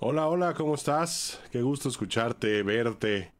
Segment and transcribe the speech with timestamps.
[0.00, 1.40] Hola, hola, ¿cómo estás?
[1.50, 3.32] Qué gusto escucharte, verte.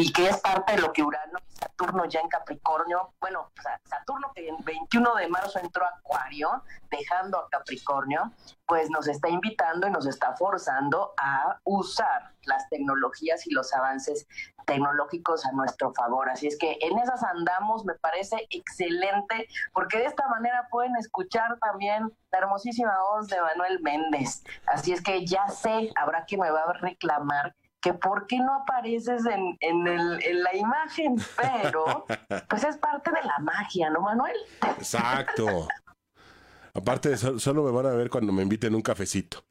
[0.00, 3.50] Y que es parte de lo que Urano y Saturno ya en Capricornio, bueno,
[3.84, 8.32] Saturno que en 21 de marzo entró a Acuario, dejando a Capricornio,
[8.64, 14.28] pues nos está invitando y nos está forzando a usar las tecnologías y los avances
[14.66, 16.30] tecnológicos a nuestro favor.
[16.30, 21.58] Así es que en esas andamos, me parece excelente, porque de esta manera pueden escuchar
[21.58, 24.44] también la hermosísima voz de Manuel Méndez.
[24.66, 28.54] Así es que ya sé, habrá que me va a reclamar que por qué no
[28.54, 32.06] apareces en, en, el, en la imagen, pero
[32.48, 34.36] pues es parte de la magia, ¿no, Manuel?
[34.76, 35.68] Exacto.
[36.74, 39.44] Aparte, solo me van a ver cuando me inviten un cafecito.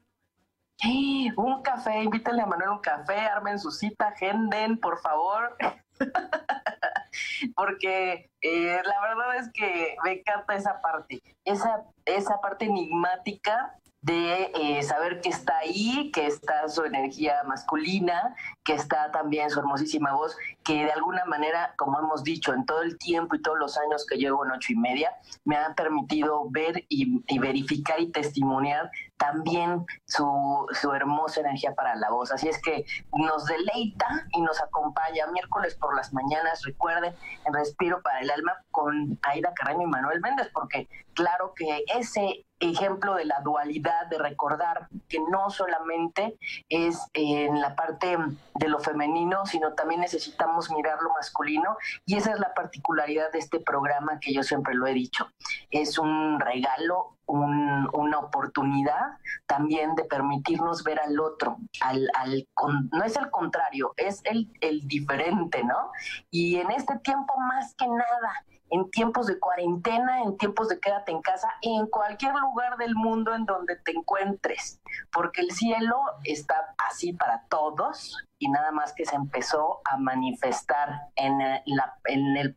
[0.80, 5.56] Sí, un café, invítenle a Manuel un café, armen su cita, agenden, por favor.
[7.56, 13.76] Porque eh, la verdad es que me encanta esa parte, esa, esa parte enigmática
[14.08, 18.34] de eh, saber que está ahí, que está su energía masculina,
[18.68, 22.82] que está también su hermosísima voz, que de alguna manera, como hemos dicho, en todo
[22.82, 25.10] el tiempo y todos los años que llevo en ocho y media,
[25.46, 32.10] me ha permitido ver y, verificar y testimoniar también su, su, hermosa energía para la
[32.10, 32.30] voz.
[32.30, 37.14] Así es que nos deleita y nos acompaña miércoles por las mañanas, recuerden,
[37.46, 42.44] en Respiro para el Alma con Aida Carreño y Manuel Méndez, porque claro que ese
[42.60, 46.36] ejemplo de la dualidad, de recordar que no solamente
[46.68, 48.16] es en la parte
[48.58, 53.38] de lo femenino, sino también necesitamos mirar lo masculino y esa es la particularidad de
[53.38, 55.28] este programa que yo siempre lo he dicho.
[55.70, 62.46] Es un regalo, una oportunidad también de permitirnos ver al otro, al, al
[62.92, 65.92] no es el contrario, es el, el diferente, ¿no?
[66.30, 71.12] Y en este tiempo más que nada, en tiempos de cuarentena, en tiempos de quédate
[71.12, 74.80] en casa, en cualquier lugar del mundo en donde te encuentres,
[75.12, 81.08] porque el cielo está así para todos y nada más que se empezó a manifestar
[81.16, 82.56] en, la, en el,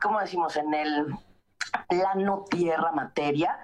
[0.00, 1.06] ¿cómo decimos?, en el
[1.88, 3.58] plano tierra materia,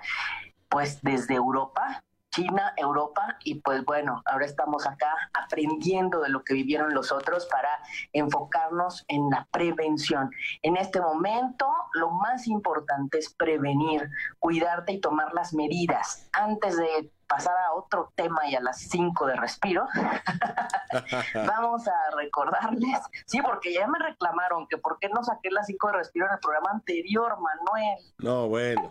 [0.69, 6.55] pues desde Europa, China, Europa y pues bueno, ahora estamos acá aprendiendo de lo que
[6.55, 7.69] vivieron los otros para
[8.15, 10.31] enfocarnos en la prevención.
[10.63, 14.09] En este momento lo más importante es prevenir,
[14.39, 19.26] cuidarte y tomar las medidas antes de pasar a otro tema y a las 5
[19.26, 19.87] de respiro,
[21.47, 25.87] vamos a recordarles, sí, porque ya me reclamaron que por qué no saqué las 5
[25.87, 27.98] de respiro en el programa anterior, Manuel.
[28.19, 28.91] No, bueno.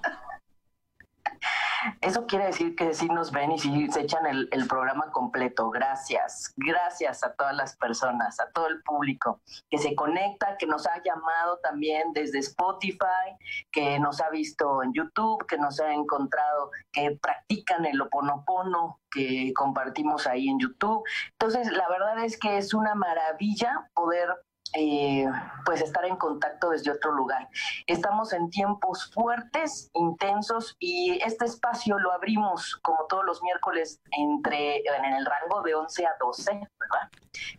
[2.02, 5.70] Eso quiere decir que sí nos ven y se echan el, programa completo.
[5.70, 10.86] Gracias, gracias a todas las personas, a todo el público que se conecta, que nos
[10.88, 13.36] ha llamado también desde Spotify,
[13.72, 19.52] que nos ha visto en YouTube, que nos ha encontrado, que practican el oponopono que
[19.56, 21.04] compartimos ahí en YouTube.
[21.34, 24.30] Entonces, la verdad es que es una maravilla poder
[24.74, 25.26] eh,
[25.66, 27.50] pues estar en contacto desde otro lugar.
[27.88, 34.78] Estamos en tiempos fuertes, intensos y este espacio lo abrimos como todos los miércoles entre
[34.78, 37.10] en el rango de 11 a 12, ¿verdad?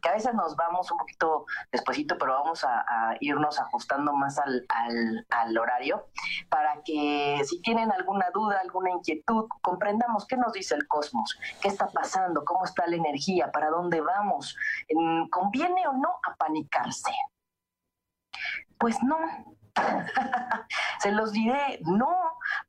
[0.01, 2.85] Que a veces nos vamos un poquito despuesito, pero vamos a,
[3.21, 6.09] irnos ajustando más al, al, al, horario
[6.49, 11.69] para que si tienen alguna duda, alguna inquietud, comprendamos qué nos dice el cosmos, qué
[11.69, 14.57] está pasando, cómo está la energía, para dónde vamos,
[15.31, 16.21] ¿conviene o no
[18.79, 19.19] Pues no.
[21.01, 22.15] Se los diré, no,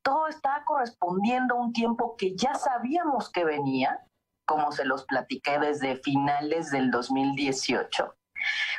[0.01, 3.99] todo está correspondiendo a un tiempo que ya sabíamos que venía,
[4.45, 8.15] como se los platiqué desde finales del 2018,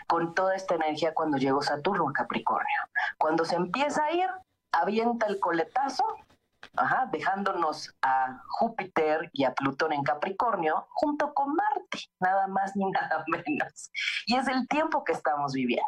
[0.06, 2.80] con toda esta energía cuando llegó Saturno a Capricornio.
[3.18, 4.28] Cuando se empieza a ir,
[4.72, 6.04] avienta el coletazo
[7.10, 13.24] Dejándonos a Júpiter y a Plutón en Capricornio junto con Marte, nada más ni nada
[13.28, 13.90] menos.
[14.26, 15.86] Y es el tiempo que estamos viviendo.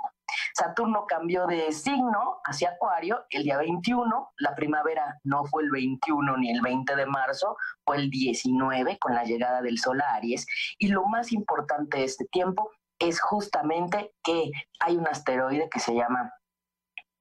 [0.55, 6.37] Saturno cambió de signo hacia Acuario el día 21, la primavera no fue el 21
[6.39, 10.47] ni el 20 de marzo, fue el 19 con la llegada del Sol a Aries.
[10.79, 14.51] Y lo más importante de este tiempo es justamente que
[14.81, 16.33] hay un asteroide que se llama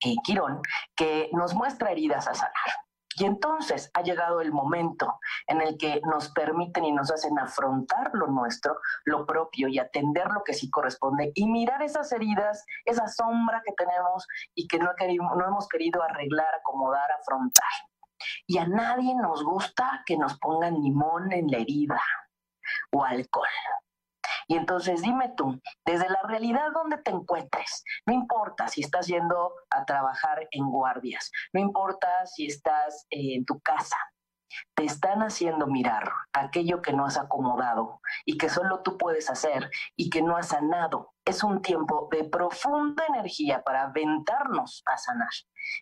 [0.02, 0.62] eh, Quirón,
[0.96, 2.85] que nos muestra heridas a sanar.
[3.18, 8.12] Y entonces ha llegado el momento en el que nos permiten y nos hacen afrontar
[8.14, 13.08] lo nuestro, lo propio y atender lo que sí corresponde y mirar esas heridas, esa
[13.08, 14.92] sombra que tenemos y que no,
[15.36, 17.64] no hemos querido arreglar, acomodar, afrontar.
[18.48, 22.02] Y a nadie nos gusta que nos pongan limón en la herida
[22.92, 23.48] o alcohol.
[24.48, 29.54] Y entonces dime tú, desde la realidad donde te encuentres, no importa si estás yendo
[29.70, 33.98] a trabajar en guardias, no importa si estás en tu casa,
[34.76, 39.70] te están haciendo mirar aquello que no has acomodado y que solo tú puedes hacer
[39.96, 41.14] y que no has sanado.
[41.26, 45.30] Es un tiempo de profunda energía para aventarnos a sanar.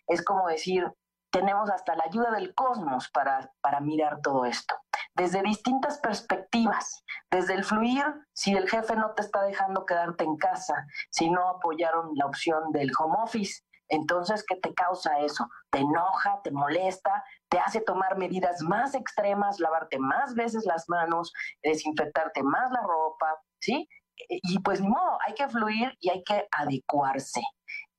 [0.06, 0.90] Es como decir,
[1.34, 4.76] tenemos hasta la ayuda del cosmos para, para mirar todo esto
[5.16, 10.36] desde distintas perspectivas, desde el fluir, si el jefe no te está dejando quedarte en
[10.36, 10.74] casa,
[11.10, 15.46] si no apoyaron la opción del home office, entonces, ¿qué te causa eso?
[15.70, 21.32] Te enoja, te molesta, te hace tomar medidas más extremas, lavarte más veces las manos,
[21.62, 23.88] desinfectarte más la ropa, ¿sí?
[24.28, 27.42] Y pues ni modo, hay que fluir y hay que adecuarse.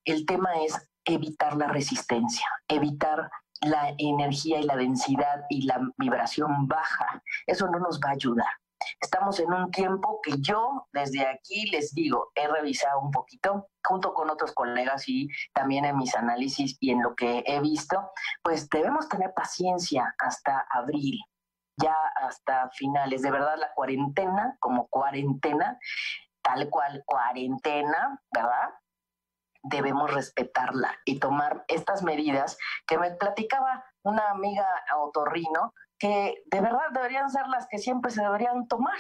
[0.06, 3.30] El tema es evitar la resistencia, evitar
[3.62, 7.24] la energía y la densidad y la vibración baja.
[7.48, 8.48] Eso no nos va a ayudar.
[9.00, 14.13] Estamos en un tiempo que yo desde aquí les digo, he revisado un poquito junto
[14.13, 18.12] con otros colegas y también en mis análisis y en lo que he visto,
[18.44, 21.19] pues debemos tener paciencia hasta abril,
[21.78, 23.22] ya hasta finales.
[23.22, 25.80] De verdad, la cuarentena como cuarentena,
[26.42, 28.69] tal cual cuarentena, ¿verdad?
[29.66, 32.58] Debemos respetarla y tomar estas medidas
[32.88, 34.68] que me platicaba una amiga
[34.98, 38.98] otorrino que de verdad deberían ser las que siempre se deberían tomar.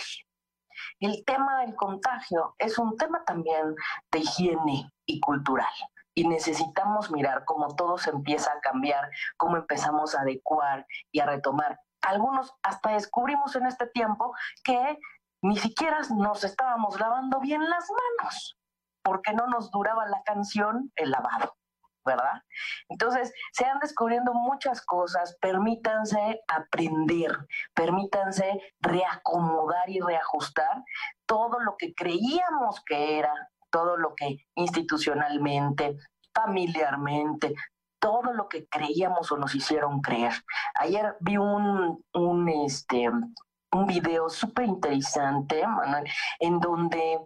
[0.99, 3.75] El tema del contagio es un tema también
[4.11, 5.73] de higiene y cultural
[6.13, 11.25] y necesitamos mirar cómo todo se empieza a cambiar, cómo empezamos a adecuar y a
[11.25, 11.79] retomar.
[12.01, 14.33] Algunos hasta descubrimos en este tiempo
[14.63, 14.97] que
[15.41, 18.57] ni siquiera nos estábamos lavando bien las manos
[19.05, 21.55] porque no nos duraba la canción el lavado,
[22.03, 22.41] ¿verdad?
[22.89, 27.37] Entonces, se han descubriendo muchas cosas, permítanse aprender,
[27.75, 30.83] permítanse reacomodar y reajustar
[31.27, 33.31] todo lo que creíamos que era,
[33.69, 35.97] todo lo que institucionalmente,
[36.33, 37.53] familiarmente,
[37.99, 40.33] todo lo que creíamos o nos hicieron creer.
[40.79, 46.09] Ayer vi un, un, este, un video súper interesante, Manuel,
[46.39, 47.19] en donde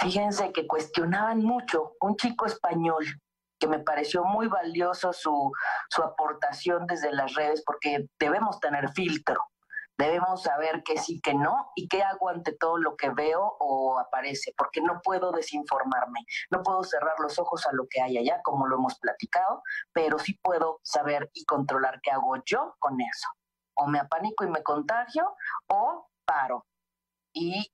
[0.00, 3.04] Fíjense que cuestionaban mucho un chico español
[3.58, 5.52] que me pareció muy valioso su,
[5.88, 9.40] su aportación desde las redes porque debemos tener filtro,
[9.96, 13.98] debemos saber que sí, que no y qué hago ante todo lo que veo o
[13.98, 18.40] aparece, porque no puedo desinformarme, no puedo cerrar los ojos a lo que hay allá,
[18.42, 19.62] como lo hemos platicado,
[19.92, 23.28] pero sí puedo saber y controlar qué hago yo con eso.
[23.74, 25.34] O me apanico y me contagio
[25.68, 26.66] o paro
[27.32, 27.70] y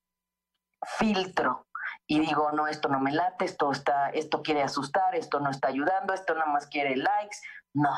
[0.98, 1.67] filtro
[2.12, 5.69] y digo, no, esto no me late, esto está, esto quiere asustar, esto no está
[5.69, 7.38] ayudando, esto nada más quiere likes.
[7.72, 7.88] No.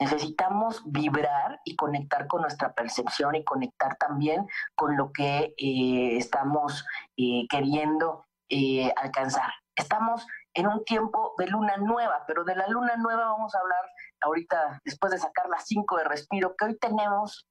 [0.00, 6.84] Necesitamos vibrar y conectar con nuestra percepción y conectar también con lo que eh, estamos
[7.16, 9.52] eh, queriendo eh, alcanzar.
[9.76, 13.88] Estamos en un tiempo de luna nueva, pero de la luna nueva vamos a hablar
[14.20, 17.46] ahorita, después de sacar las cinco de respiro, que hoy tenemos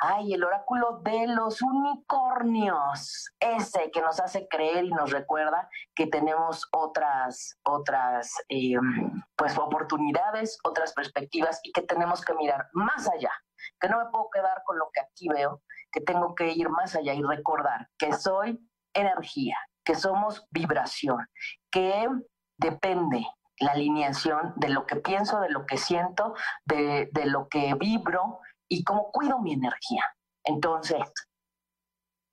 [0.00, 6.06] Ay, el oráculo de los unicornios, ese que nos hace creer y nos recuerda que
[6.06, 13.32] tenemos otras, otras, em, pues oportunidades, otras perspectivas y que tenemos que mirar más allá,
[13.80, 16.94] que no me puedo quedar con lo que aquí veo, que tengo que ir más
[16.94, 18.56] allá y recordar que soy
[18.94, 21.26] energía, que somos vibración,
[21.72, 22.08] que
[22.56, 23.26] depende
[23.58, 28.38] la alineación de lo que pienso, de lo que siento, de, de lo que vibro,
[28.68, 30.04] y cómo cuido mi energía.
[30.44, 31.00] Entonces,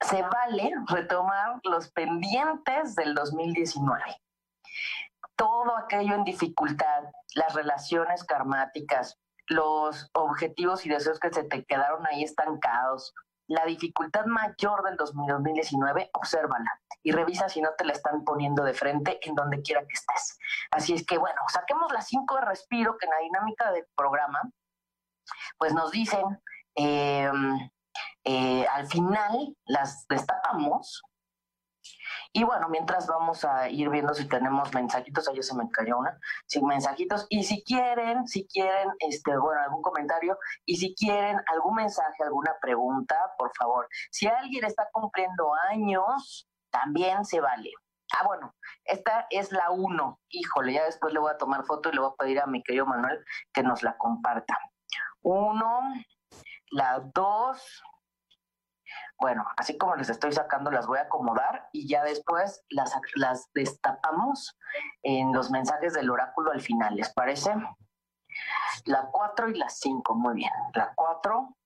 [0.00, 4.02] se vale retomar los pendientes del 2019.
[5.36, 12.06] Todo aquello en dificultad, las relaciones karmáticas, los objetivos y deseos que se te quedaron
[12.06, 13.14] ahí estancados,
[13.48, 18.74] la dificultad mayor del 2019, obsérvala y revisa si no te la están poniendo de
[18.74, 20.38] frente en donde quiera que estés.
[20.72, 24.40] Así es que, bueno, saquemos las cinco de respiro que en la dinámica del programa
[25.58, 26.24] pues nos dicen,
[26.74, 27.70] em,
[28.24, 31.02] eh, al final las destapamos
[32.32, 36.18] Y bueno, mientras vamos a ir viendo si tenemos mensajitos, ayer se me cayó una,
[36.46, 37.26] sin mensajitos.
[37.30, 42.54] Y si quieren, si quieren, este, bueno, algún comentario, y si quieren algún mensaje, alguna
[42.60, 43.88] pregunta, por favor.
[44.10, 47.70] Si alguien está cumpliendo años, también se vale.
[48.12, 48.54] Ah, bueno,
[48.84, 50.20] esta es la uno.
[50.28, 52.62] Híjole, ya después le voy a tomar foto y le voy a pedir a mi
[52.62, 54.58] querido Manuel que nos la comparta.
[55.28, 55.80] Uno,
[56.70, 57.82] la dos,
[59.18, 63.50] bueno, así como les estoy sacando, las voy a acomodar y ya después las, las
[63.52, 64.56] destapamos
[65.02, 67.52] en los mensajes del oráculo al final, ¿les parece?
[68.84, 70.52] La 4 y la 5, muy bien.
[70.74, 71.56] La 4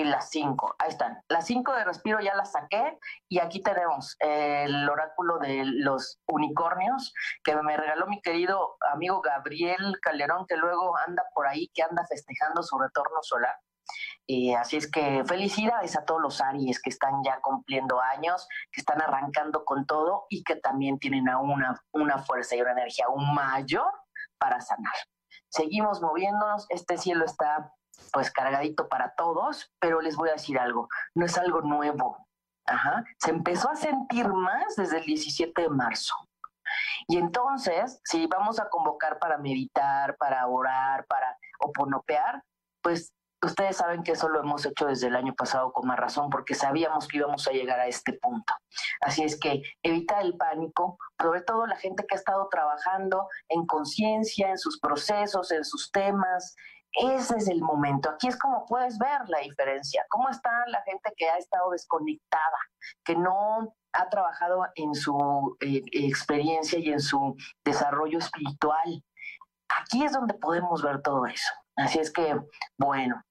[0.00, 1.22] y la 5, ahí están.
[1.28, 2.98] La 5 de respiro ya la saqué
[3.28, 9.98] y aquí tenemos el oráculo de los unicornios que me regaló mi querido amigo Gabriel
[10.02, 13.56] Calderón, que luego anda por ahí, que anda festejando su retorno solar.
[14.26, 18.80] Y así es que felicidades a todos los Aries que están ya cumpliendo años, que
[18.80, 23.06] están arrancando con todo y que también tienen aún una, una fuerza y una energía
[23.06, 23.90] aún mayor
[24.38, 24.94] para sanar.
[25.48, 27.72] Seguimos moviéndonos, este cielo está
[28.12, 32.26] pues cargadito para todos, pero les voy a decir algo, no es algo nuevo.
[32.66, 33.04] Ajá.
[33.18, 36.14] Se empezó a sentir más desde el 17 de marzo.
[37.06, 42.42] Y entonces, si vamos a convocar para meditar, para orar, para oponopear,
[42.82, 43.12] pues
[43.42, 46.54] Ustedes saben que eso lo hemos hecho desde el año pasado con más razón, porque
[46.54, 48.52] sabíamos que íbamos a llegar a este punto.
[49.00, 53.66] Así es que evita el pánico, sobre todo la gente que ha estado trabajando en
[53.66, 56.56] conciencia, en sus procesos, en sus temas.
[56.96, 58.08] Ese es el momento.
[58.08, 60.04] Aquí es como puedes ver la diferencia.
[60.08, 62.58] ¿Cómo está la gente que ha estado desconectada,
[63.04, 69.04] que no ha trabajado en su eh, experiencia y en su desarrollo espiritual?
[69.68, 71.52] Aquí es donde podemos ver todo eso.
[71.76, 72.34] Así es que,
[72.78, 73.22] bueno,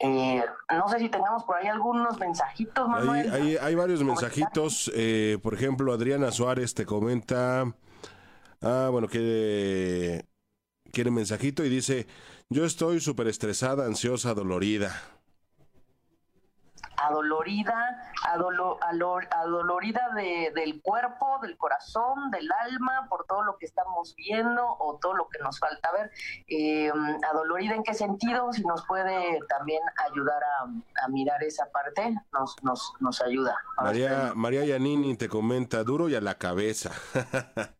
[0.00, 3.58] eh, no sé si tengamos por ahí algunos mensajitos, Manuel.
[3.60, 4.92] Hay, varios mensajitos.
[4.94, 7.64] Eh, por ejemplo, Adriana Suárez te comenta.
[8.62, 10.24] Ah, bueno, que
[10.92, 12.06] quiere mensajito y dice:
[12.48, 14.94] Yo estoy súper estresada, ansiosa, dolorida
[16.96, 18.12] adolorida,
[19.30, 24.98] adolorida de, del cuerpo, del corazón, del alma, por todo lo que estamos viendo o
[25.00, 26.10] todo lo que nos falta ver.
[26.48, 26.90] Eh,
[27.30, 32.92] adolorida en qué sentido, si nos puede también ayudar a, mirar esa parte, nos, nos,
[33.00, 33.56] nos ayuda.
[33.76, 36.90] María, María Yanini te comenta, duro y a la cabeza.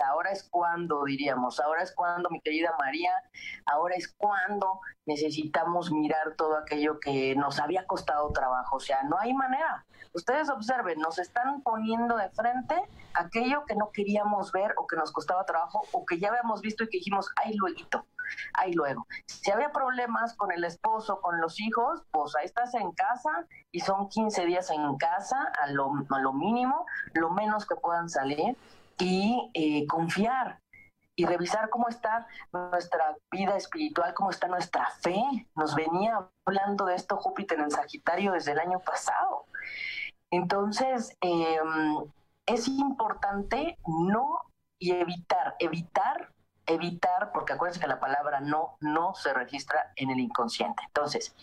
[0.00, 3.12] Ahora es cuando, diríamos, ahora es cuando, mi querida María,
[3.66, 8.76] ahora es cuando necesitamos mirar todo aquello que nos había costado trabajo.
[8.76, 9.86] O sea, no hay manera.
[10.12, 12.74] Ustedes observen, nos están poniendo de frente
[13.14, 16.84] aquello que no queríamos ver o que nos costaba trabajo o que ya habíamos visto
[16.84, 18.06] y que dijimos, ay, luego,
[18.54, 19.06] ay, luego.
[19.26, 23.80] Si había problemas con el esposo, con los hijos, pues ahí estás en casa y
[23.80, 28.56] son 15 días en casa a lo, a lo mínimo, lo menos que puedan salir
[28.98, 30.60] y eh, confiar
[31.18, 35.20] y revisar cómo está nuestra vida espiritual, cómo está nuestra fe.
[35.56, 39.46] Nos venía hablando de esto Júpiter en Sagitario desde el año pasado.
[40.30, 42.04] Entonces, em,
[42.46, 44.42] es importante no
[44.78, 46.32] y evitar, evitar,
[46.66, 50.84] evitar, porque acuérdense que la palabra no, no se registra en el inconsciente.
[50.86, 51.34] Entonces,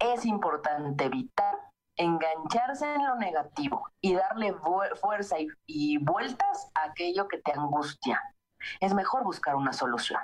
[0.00, 1.69] es importante evitar
[2.00, 4.54] engancharse en lo negativo y darle
[5.00, 8.20] fuerza y, vueltas a aquello que te angustia.
[8.80, 10.20] Es mejor buscar una solución.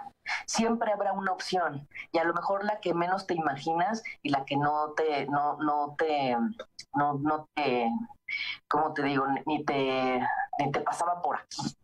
[0.47, 4.45] Siempre habrá una opción y a lo mejor la que menos te imaginas y la
[4.45, 6.37] que no te, no, no te,
[6.95, 7.91] no, no te,
[8.69, 9.27] ¿cómo te digo?
[9.47, 10.21] Ni te,
[10.59, 11.77] ni te pasaba por aquí.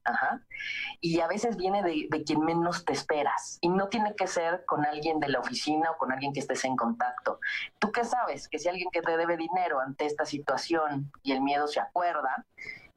[1.01, 3.59] Y a veces viene de, de, quien menos te esperas.
[3.61, 6.65] Y no tiene que ser con alguien de la oficina o con alguien que estés
[6.65, 7.41] en contacto.
[7.79, 8.49] ¿Tú qué sabes?
[8.49, 12.45] Que si alguien que te debe dinero ante esta situación y el miedo se acuerda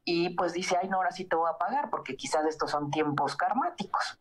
[0.04, 2.90] y pues dice, ay, no, ahora sí te voy a pagar porque quizás estos son
[2.90, 4.18] tiempos karmáticos.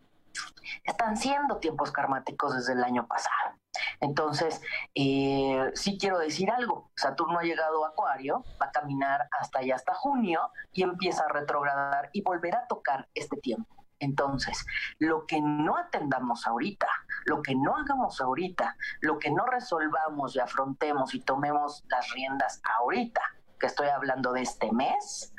[0.84, 3.55] Están siendo tiempos karmáticos desde el año pasado.
[4.00, 4.62] Entonces,
[4.94, 6.92] eh, sí quiero decir algo.
[6.96, 11.34] Saturno ha llegado a Acuario, va a caminar hasta allá, hasta junio, y empieza a
[11.34, 13.75] retrogradar y volver a tocar este tiempo.
[14.00, 14.66] Entonces,
[15.00, 16.88] lo que no atendamos ahorita,
[17.25, 22.62] lo que no hagamos ahorita, lo que no resolvamos y afrontemos y tomemos las riendas
[22.80, 23.22] ahorita,
[23.60, 25.34] que estoy hablando de este mes,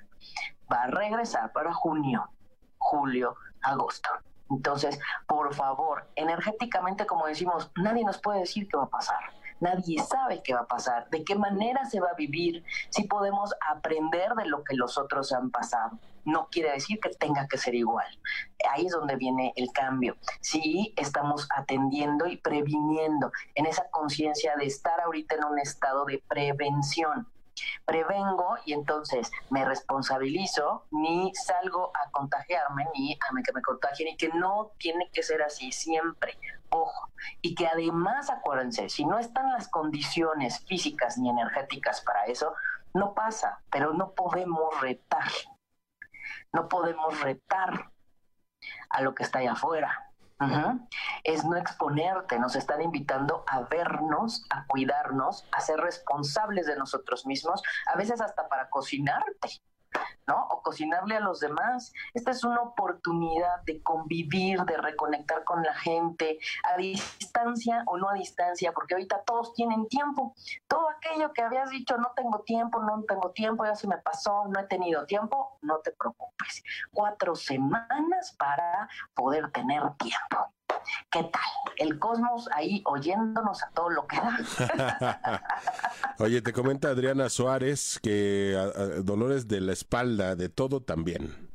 [0.72, 2.30] va a regresar para junio,
[2.78, 4.08] julio, agosto.
[4.50, 9.20] Entonces, por favor, energéticamente, como decimos, nadie nos puede decir qué va a pasar.
[9.58, 13.54] Nadie sabe qué va a pasar, de qué manera se va a vivir, si podemos
[13.70, 15.98] aprender de lo que los otros han pasado.
[16.24, 18.06] No quiere decir que tenga que ser igual.
[18.70, 20.16] Ahí es donde viene el cambio.
[20.40, 26.22] Si estamos atendiendo y previniendo en esa conciencia de estar ahorita en un estado de
[26.28, 27.26] prevención.
[27.84, 34.16] Prevengo y entonces me responsabilizo, ni salgo a contagiarme, ni a que me contagien, y
[34.16, 36.38] que no tiene que ser así siempre.
[36.70, 37.10] Ojo,
[37.42, 42.54] y que además, acuérdense, si no están las condiciones físicas ni energéticas para eso,
[42.94, 45.30] no pasa, pero no podemos retar.
[46.52, 47.90] No podemos retar
[48.90, 50.05] a lo que está allá afuera.
[51.24, 57.24] Es no exponerte, nos están invitando a vernos, a cuidarnos, a ser responsables de nosotros
[57.26, 59.48] mismos, a veces hasta para cocinarte.
[60.26, 60.46] ¿No?
[60.48, 61.92] O cocinarle a los demás.
[62.14, 68.08] Esta es una oportunidad de convivir, de reconectar con la gente, a distancia o no
[68.08, 70.34] a distancia, porque ahorita todos tienen tiempo.
[70.66, 74.44] Todo aquello que habías dicho, no tengo tiempo, no tengo tiempo, ya se me pasó,
[74.48, 76.62] no he tenido tiempo, no te preocupes.
[76.92, 80.55] Cuatro semanas para poder tener tiempo.
[81.10, 81.42] ¿Qué tal?
[81.76, 85.42] El cosmos ahí oyéndonos a todo lo que da.
[86.18, 88.52] Oye, te comenta Adriana Suárez que
[89.04, 91.46] dolores de la espalda, de todo también.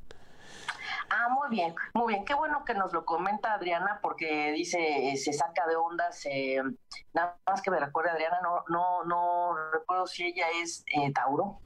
[1.10, 2.24] Ah, muy bien, muy bien.
[2.24, 6.26] Qué bueno que nos lo comenta Adriana porque dice, se saca de ondas.
[7.14, 11.60] nada más que me recuerde, Adriana, no, no, no recuerdo si ella es eh, Tauro.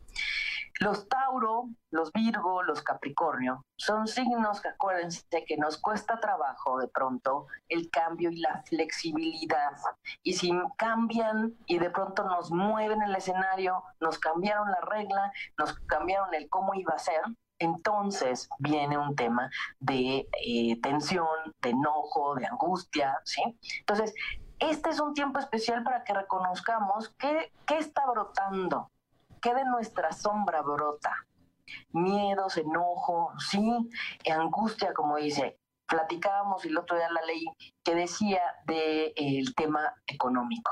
[0.80, 6.90] Los Tauro, los Virgo, los Capricornio son signos que acuérdense que nos cuesta trabajo de
[6.90, 9.72] pronto el cambio y la flexibilidad.
[10.22, 15.74] Y si cambian y de pronto nos mueven el escenario, nos cambiaron la regla, nos
[15.88, 17.22] cambiaron el cómo iba a ser,
[17.60, 23.42] entonces viene un tema de eh, tensión, de enojo, de angustia, ¿sí?
[23.80, 24.14] Entonces,
[24.60, 28.92] este es un tiempo especial para que reconozcamos qué, qué está brotando,
[29.46, 31.28] ¿Qué de nuestra sombra brota?
[31.92, 33.92] Miedos, enojo, sí,
[34.28, 35.60] angustia, como dice.
[35.86, 37.46] Platicábamos el otro día la ley
[37.84, 40.72] que decía del tema económico.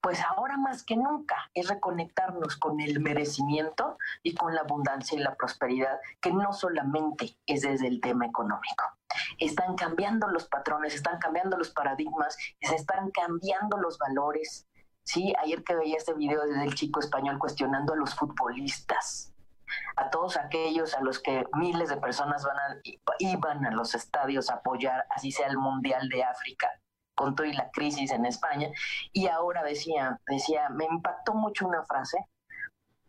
[0.00, 5.22] Pues ahora más que nunca es reconectarnos con el merecimiento y con la abundancia y
[5.22, 8.84] la prosperidad, que no solamente es desde el tema económico.
[9.38, 14.66] Están cambiando los patrones, están cambiando los paradigmas, se están cambiando los valores,
[15.06, 19.32] Sí, ayer que veía este video del chico español cuestionando a los futbolistas,
[19.94, 22.80] a todos aquellos a los que miles de personas van a,
[23.20, 26.68] iban a los estadios a apoyar, así sea el Mundial de África,
[27.14, 28.68] con toda la crisis en España.
[29.12, 32.18] Y ahora decía, decía, me impactó mucho una frase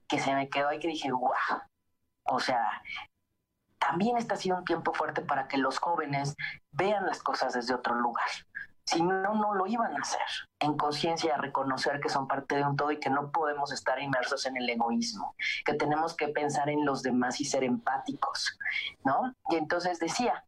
[0.07, 1.31] que se me quedó ahí que dije, wow,
[2.25, 2.83] o sea,
[3.79, 6.35] también está siendo un tiempo fuerte para que los jóvenes
[6.71, 8.27] vean las cosas desde otro lugar.
[8.87, 10.21] Si no, no lo iban a hacer.
[10.59, 14.45] En conciencia, reconocer que son parte de un todo y que no podemos estar inmersos
[14.45, 18.57] en el egoísmo, que tenemos que pensar en los demás y ser empáticos,
[19.03, 19.33] ¿no?
[19.49, 20.45] Y entonces decía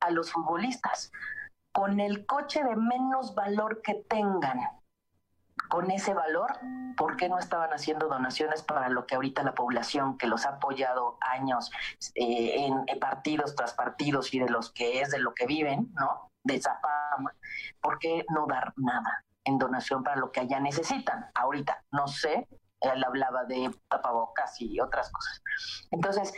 [0.00, 1.12] a los futbolistas,
[1.70, 4.58] con el coche de menos valor que tengan,
[5.68, 6.50] con ese valor,
[6.96, 10.56] ¿por qué no estaban haciendo donaciones para lo que ahorita la población que los ha
[10.56, 11.70] apoyado años
[12.14, 16.31] eh, en, partidos tras partidos y de los que es, de lo que viven, ¿no?
[16.44, 17.34] De esa fama,
[17.80, 21.30] ¿por qué no dar nada en donación para lo que allá necesitan?
[21.34, 22.48] Ahorita, no sé,
[22.80, 25.42] él hablaba de tapabocas y otras cosas.
[25.90, 26.34] Entonces,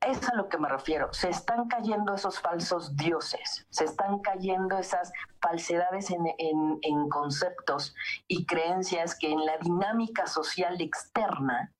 [0.00, 1.12] es a lo que me refiero.
[1.12, 7.94] Se están cayendo esos falsos dioses, se están cayendo esas falsedades en, en, conceptos
[8.28, 11.72] y creencias que en la dinámica social externa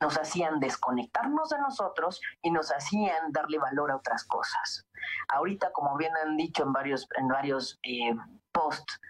[0.00, 4.86] nos hacían desconectarnos de nosotros y nos hacían darle valor a otras cosas.
[5.28, 8.14] Ahorita, como bien han dicho en varios, en varios eh,
[8.50, 9.00] posts,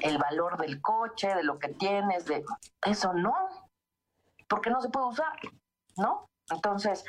[0.00, 2.44] el valor del coche, de lo que tienes, de
[2.84, 3.34] eso no,
[4.48, 5.38] porque no se puede usar,
[5.96, 6.26] ¿no?
[6.50, 7.04] Entonces,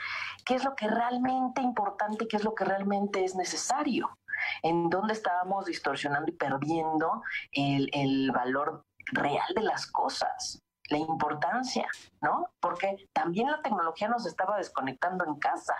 [0.46, 2.28] ¿qué es lo que realmente importante?
[2.28, 4.18] ¿Qué es lo que realmente es necesario?
[4.62, 10.62] ¿En dónde estábamos distorsionando y perdiendo el, el valor real de las cosas?
[10.94, 11.88] La importancia,
[12.22, 12.48] ¿no?
[12.60, 15.76] Porque también la tecnología nos estaba desconectando en casa.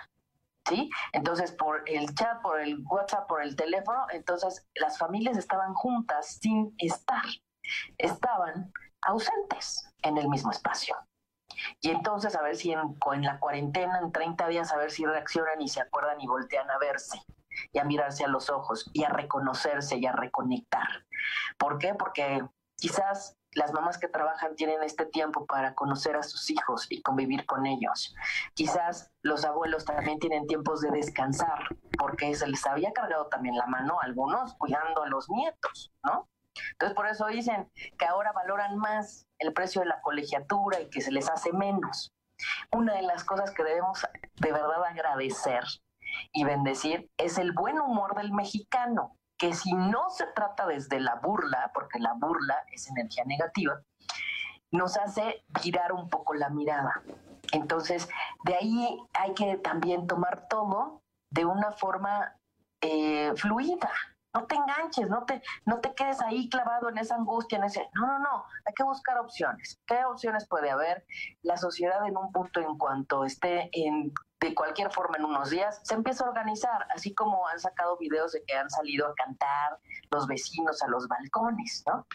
[0.66, 0.88] ¿Sí?
[1.12, 6.38] Entonces, por el chat, por el WhatsApp, por el teléfono, entonces las familias estaban juntas
[6.40, 7.22] sin estar,
[7.98, 8.72] estaban
[9.02, 10.96] ausentes en el mismo espacio.
[11.80, 12.80] Y entonces, a ver si en,
[13.12, 16.70] en la cuarentena, en 30 días, a ver si reaccionan y se acuerdan y voltean
[16.70, 17.22] a verse
[17.72, 21.04] y a mirarse a los ojos y a reconocerse y a reconectar.
[21.58, 21.94] ¿Por qué?
[21.94, 22.42] Porque
[22.76, 27.46] quizás las mamás que trabajan tienen este tiempo para conocer a sus hijos y convivir
[27.46, 28.14] con ellos.
[28.54, 33.66] Quizás los abuelos también tienen tiempos de descansar, porque se les había cargado también la
[33.66, 36.28] mano a algunos cuidando a los nietos, ¿no?
[36.72, 41.00] Entonces por eso dicen que ahora valoran más el precio de la colegiatura y que
[41.00, 42.12] se les hace menos.
[42.72, 45.64] Una de las cosas que debemos de verdad agradecer
[46.32, 51.16] y bendecir es el buen humor del mexicano que si no se trata desde la
[51.16, 53.80] burla, porque la burla es energía negativa,
[54.70, 57.02] nos hace girar un poco la mirada.
[57.52, 58.08] Entonces,
[58.44, 62.36] de ahí hay que también tomar todo de una forma
[62.80, 63.90] eh, fluida.
[64.32, 67.88] No te enganches, no te, no te quedes ahí clavado en esa angustia, en ese...
[67.94, 69.80] No, no, no, hay que buscar opciones.
[69.86, 71.06] ¿Qué opciones puede haber?
[71.42, 74.12] La sociedad en un punto en cuanto esté en
[74.44, 78.32] de cualquier forma en unos días, se empieza a organizar, así como han sacado videos
[78.32, 79.78] de que han salido a cantar
[80.10, 82.06] los vecinos a los balcones, ¿no?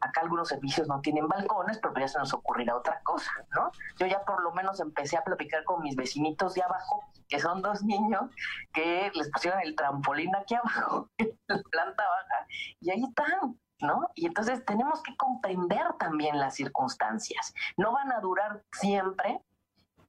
[0.00, 3.70] Acá algunos servicios no tienen balcones, pero ya se nos ocurrirá otra cosa, ¿no?
[3.98, 7.60] Yo ya por lo menos empecé a platicar con mis vecinitos de abajo, que son
[7.60, 8.30] dos niños,
[8.72, 12.46] que les pusieron el trampolín aquí abajo, en la planta baja,
[12.80, 14.08] y ahí están, ¿no?
[14.14, 17.52] Y entonces tenemos que comprender también las circunstancias.
[17.76, 19.42] No van a durar siempre,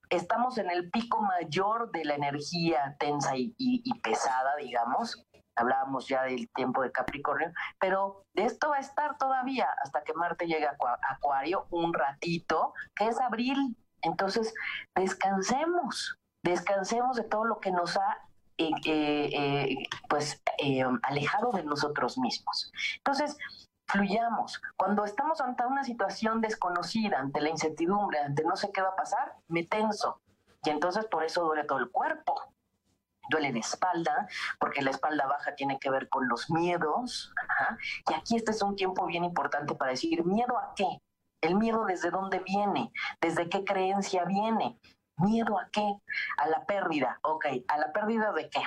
[0.10, 5.26] estamos en el pico mayor de la energía tensa y, pesada, digamos.
[5.58, 10.48] Hablábamos ya del tiempo de Capricornio, pero esto va a estar todavía hasta que Marte
[10.48, 10.76] llegue a
[11.10, 13.78] Acuario un ratito, que es abril.
[14.02, 14.54] Entonces,
[14.96, 18.18] descansemos, descansemos de todo lo que nos ha
[18.58, 20.42] eh, eh, eh, pues
[21.04, 22.72] alejado de nosotros mismos.
[22.98, 23.38] Entonces,
[23.88, 24.62] fluyamos.
[24.76, 28.96] Cuando estamos ante una situación desconocida, ante la incertidumbre, ante no sé qué va a
[28.96, 30.22] pasar, me tenso.
[30.64, 32.54] Y entonces por eso duele todo el cuerpo.
[33.30, 34.28] Duele la espalda,
[34.60, 37.34] porque la espalda baja tiene que ver con los miedos.
[38.10, 41.02] Y aquí este es un tiempo bien importante para decir, ¿miedo a qué?
[41.42, 44.80] El miedo desde dónde viene, desde qué creencia viene.
[45.18, 45.96] ¿Miedo a qué?
[46.38, 47.20] A la pérdida.
[47.24, 48.62] Ok, ¿a la pérdida de qué?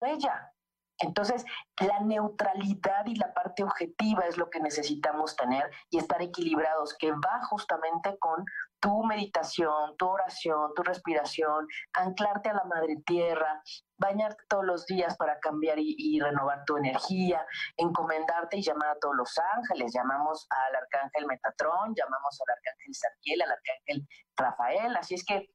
[0.00, 0.52] Ella,
[1.00, 1.44] entonces,
[1.80, 7.10] la neutralidad y la parte objetiva es lo que necesitamos tener y estar equilibrados, que
[7.10, 8.44] va justamente con
[8.80, 13.62] tu meditación, tu oración, tu respiración, anclarte a la madre tierra,
[13.96, 19.16] bañarte todos los días para cambiar y, renovar tu energía, encomendarte y llamar a todos
[19.16, 19.92] los ángeles.
[19.94, 24.96] Llamamos al arcángel Metatrón, llamamos al arcángel Sarkiel, al arcángel Rafael.
[24.96, 25.50] Así es que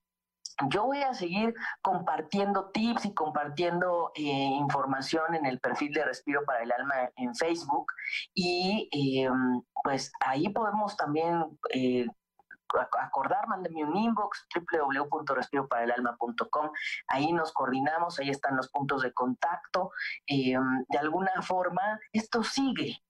[0.69, 6.45] yo voy a seguir compartiendo tips y compartiendo eh, información en el perfil de Respiro
[6.45, 7.91] para el Alma en Facebook
[8.34, 9.29] y eh,
[9.84, 12.08] pues ahí podemos también eh,
[12.99, 16.71] acordar, mándenme un inbox www.respiroparaelalma.com,
[17.08, 19.91] ahí nos coordinamos, ahí están los puntos de contacto,
[20.27, 23.01] de alguna forma esto sigue,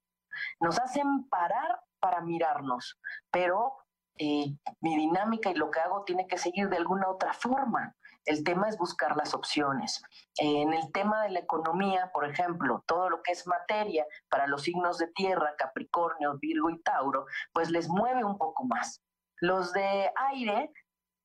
[0.59, 2.99] nos hacen parar para mirarnos,
[3.31, 3.84] pero
[4.17, 4.45] eh,
[4.81, 7.95] mi dinámica y lo que hago tiene que seguir de alguna otra forma.
[8.25, 10.01] El tema es buscar las opciones.
[10.37, 14.63] en el tema de la economía, por ejemplo, todo lo que es materia para los
[14.63, 19.01] signos de tierra, Capricornio, Virgo y Tauro, pues les mueve un poco más.
[19.41, 20.71] Los de aire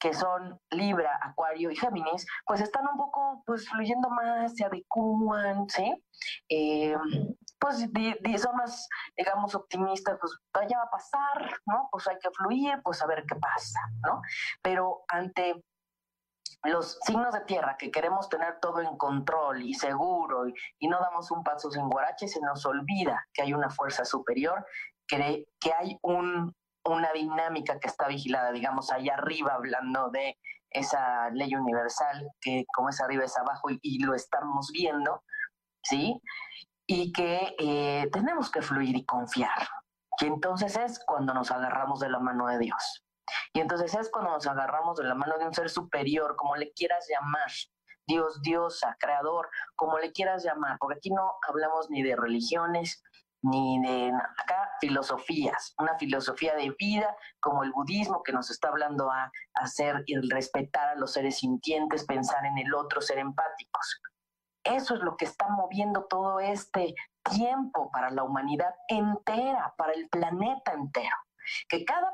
[0.00, 5.68] que son Libra, Acuario y Géminis, pues están un poco pues fluyendo más, se adecúan,
[5.68, 5.94] ¿sí?
[6.48, 6.96] Eh,
[7.60, 7.78] pues
[8.42, 10.32] son más, digamos, optimistas, pues
[10.68, 11.88] ya va a pasar, ¿no?
[11.92, 14.22] Pues hay que fluir, pues a ver qué pasa, ¿no?
[14.62, 15.62] Pero ante
[16.64, 21.30] los signos de tierra que queremos tener todo en control y seguro y, no damos
[21.30, 24.66] un paso sin guarache, se nos olvida que hay una fuerza superior,
[25.06, 30.36] que, que hay un, una dinámica que está vigilada, digamos, allá arriba, hablando de
[30.70, 35.22] esa ley universal, que como es arriba es abajo y, lo estamos viendo,
[35.82, 36.20] ¿sí?
[36.92, 39.68] Y que eh, tenemos que fluir y confiar.
[40.20, 43.04] Y entonces es cuando nos agarramos de la mano de Dios.
[43.52, 46.72] Y entonces es cuando nos agarramos de la mano de un ser superior, como le
[46.72, 47.48] quieras llamar,
[48.08, 53.00] Dios, diosa, creador, como le quieras llamar, porque aquí no hablamos ni de religiones,
[53.42, 59.12] ni de acá filosofías, una filosofía de vida como el budismo que nos está hablando
[59.12, 64.00] a hacer y respetar a los seres sintientes, pensar en el otro, ser empáticos.
[64.64, 70.08] Eso es lo que está moviendo todo este tiempo para la humanidad entera, para el
[70.08, 71.16] planeta entero.
[71.68, 72.12] Que cada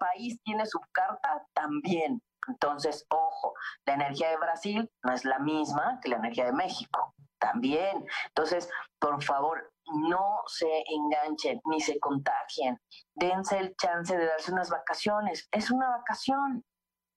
[0.00, 2.22] país tiene su carta también.
[2.48, 3.54] Entonces, ojo,
[3.86, 8.04] la energía de Brasil no es la misma que la energía de México también.
[8.28, 12.80] Entonces, por favor, no se enganchen ni se contagien.
[13.14, 15.48] Dense el chance de darse unas vacaciones.
[15.50, 16.64] Es una vacación,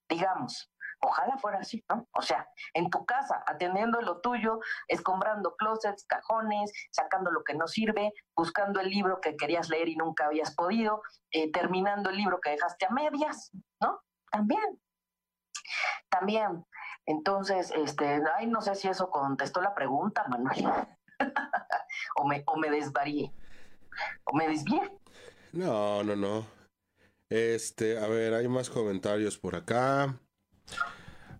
[0.08, 0.70] digamos.
[1.00, 2.08] Ojalá fuera así, ¿no?
[2.12, 7.68] O sea, en tu casa, atendiendo lo tuyo, escombrando closets, cajones, sacando lo que no
[7.68, 12.40] sirve, buscando el libro que querías leer y nunca habías podido, eh, terminando el libro
[12.40, 14.00] que dejaste a medias, ¿no?
[14.30, 14.80] También.
[16.08, 16.66] También.
[17.04, 20.64] Entonces, este, ay, no sé si eso contestó la pregunta, Manuel.
[22.16, 23.32] o, me, o me desvarié,
[24.24, 24.82] o me desvié.
[25.52, 26.46] No, no, no.
[27.30, 30.20] Este, a ver, hay más comentarios por acá.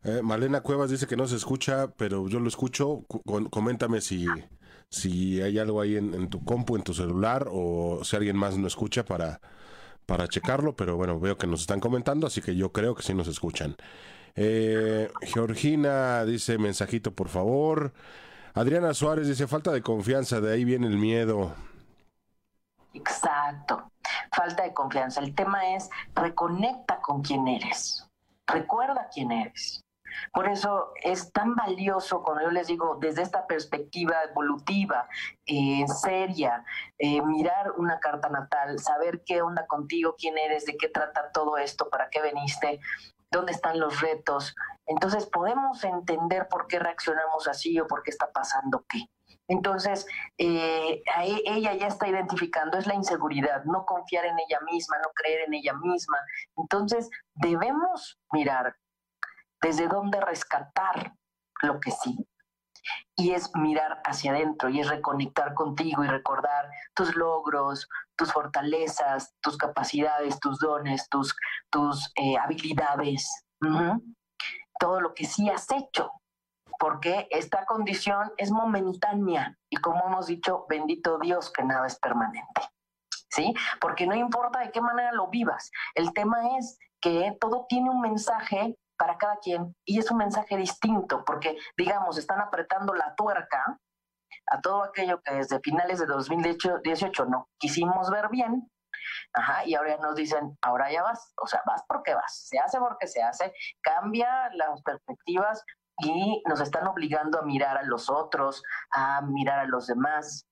[0.05, 3.05] Eh, Malena Cuevas dice que no se escucha, pero yo lo escucho.
[3.51, 4.27] coméntame si,
[4.89, 8.67] si hay algo ahí en, tu compu, en tu celular, o si alguien más no
[8.67, 9.41] escucha para,
[10.07, 13.15] para checarlo, pero bueno, veo que nos están comentando, así que yo creo que sí
[13.15, 13.77] nos escuchan.
[14.37, 17.93] Eh, Georgina dice, mensajito por favor.
[18.55, 21.55] Adriana Suárez dice, falta de confianza, de ahí viene el miedo.
[22.95, 23.91] Exacto,
[24.33, 25.21] falta de confianza.
[25.21, 28.06] El tema es, reconecta con quién eres,
[28.47, 29.83] recuerda quién eres.
[30.33, 35.09] Por eso es tan valioso cuando yo les digo desde esta perspectiva evolutiva,
[35.47, 36.65] eh, seria,
[36.99, 41.59] eh, mirar una carta natal, saber qué onda contigo, quién eres, de qué trata todo
[41.59, 42.81] esto, para qué veniste,
[43.31, 44.55] dónde están los retos.
[44.87, 49.09] Entonces podemos entender por qué reaccionamos así o por qué está pasando qué.
[49.49, 50.07] Entonces,
[50.39, 55.43] eh, ella ya está identificando, es la inseguridad, no confiar en ella misma, no creer
[55.47, 56.19] en ella misma.
[56.57, 58.75] Entonces, debemos mirar
[59.63, 61.15] desde dónde rescatar
[61.63, 62.27] lo que sí.
[63.17, 69.35] Y es mirar hacia adentro y es reconectar contigo y recordar tus logros, tus fortalezas,
[69.41, 71.35] tus capacidades, tus dones, tus,
[71.71, 73.45] tus eh, habilidades,
[74.79, 76.13] todo lo que sí has hecho,
[76.79, 82.63] porque esta condición es momentánea y como hemos dicho, bendito Dios que nada es permanente.
[83.31, 83.55] ¿Sí?
[83.81, 88.01] Porque no importa de qué manera lo vivas, el tema es que todo tiene un
[88.01, 93.79] mensaje para cada quien y es un mensaje distinto porque, digamos, están apretando la tuerca
[94.49, 98.71] a todo aquello que desde finales de 2018 no quisimos ver bien.
[99.35, 102.59] Ajá, y ahora ya nos dicen, ahora ya vas, o sea, vas porque vas, se
[102.59, 105.63] hace porque se hace, cambia las perspectivas
[105.99, 110.47] y nos están obligando a mirar a los otros, a mirar a los demás.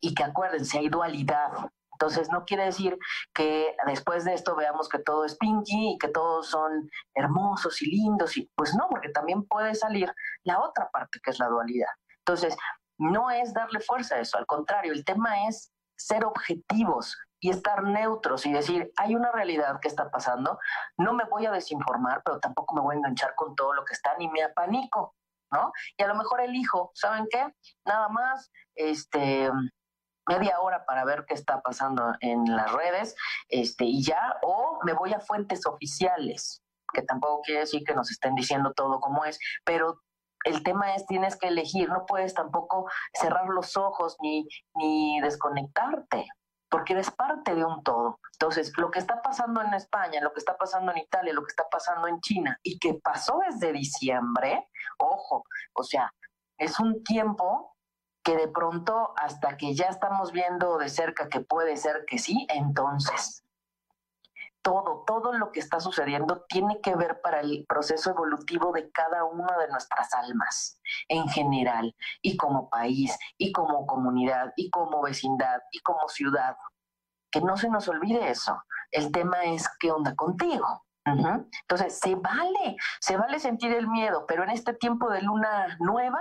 [0.00, 1.70] Y que acuérdense, hay dualidad,
[2.00, 2.98] entonces, no quiere decir
[3.34, 7.90] que después de esto veamos que todo es pinky y que todos son hermosos y
[7.90, 8.38] lindos.
[8.38, 10.10] Y, pues no, porque también puede salir
[10.42, 11.90] la otra parte que es la dualidad.
[12.20, 12.56] Entonces,
[12.96, 17.82] no es darle fuerza a eso, al contrario, el tema es ser objetivos y estar
[17.82, 20.58] neutros y decir, hay una realidad que está pasando,
[20.98, 23.94] no me voy a desinformar, pero tampoco me voy a enganchar con todo lo que
[23.94, 25.14] está, ni me apanico,
[25.50, 25.72] ¿no?
[25.96, 27.46] Y a lo mejor elijo, ¿saben qué?
[27.86, 29.50] Nada más, este,
[30.28, 33.16] media hora para ver qué está pasando en las redes,
[33.48, 38.10] este, y ya, o me voy a fuentes oficiales, que tampoco quiere decir que nos
[38.10, 40.00] estén diciendo todo como es, pero
[40.44, 46.26] el tema es tienes que elegir, no puedes tampoco cerrar los ojos ni, ni desconectarte,
[46.70, 48.20] porque eres parte de un todo.
[48.32, 51.50] Entonces, lo que está pasando en España, lo que está pasando en Italia, lo que
[51.50, 56.12] está pasando en China y que pasó desde diciembre, ojo, o sea,
[56.56, 57.76] es un tiempo
[58.22, 62.46] que de pronto hasta que ya estamos viendo de cerca que puede ser que sí,
[62.50, 63.44] entonces
[64.62, 69.24] todo, todo lo que está sucediendo tiene que ver para el proceso evolutivo de cada
[69.24, 75.60] una de nuestras almas en general, y como país, y como comunidad, y como vecindad,
[75.72, 76.56] y como ciudad.
[77.30, 78.62] Que no se nos olvide eso.
[78.90, 80.84] El tema es qué onda contigo.
[81.04, 86.18] Entonces, se vale, se vale sentir el miedo, pero en este tiempo de luna nueva,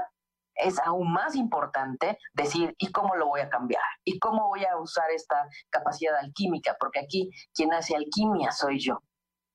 [0.59, 3.83] es aún más importante decir, ¿y cómo lo voy a cambiar?
[4.03, 6.75] ¿Y cómo voy a usar esta capacidad alquímica?
[6.79, 9.01] Porque aquí quien hace alquimia soy yo.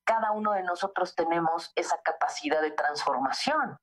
[0.03, 3.77] Cada uno de nosotros tenemos esa capacidad de transformación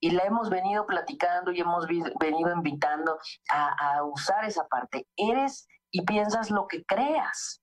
[0.00, 3.18] y la hemos venido platicando y hemos venido invitando
[3.50, 5.06] a, usar esa parte.
[5.16, 7.62] Eres y piensas lo que creas.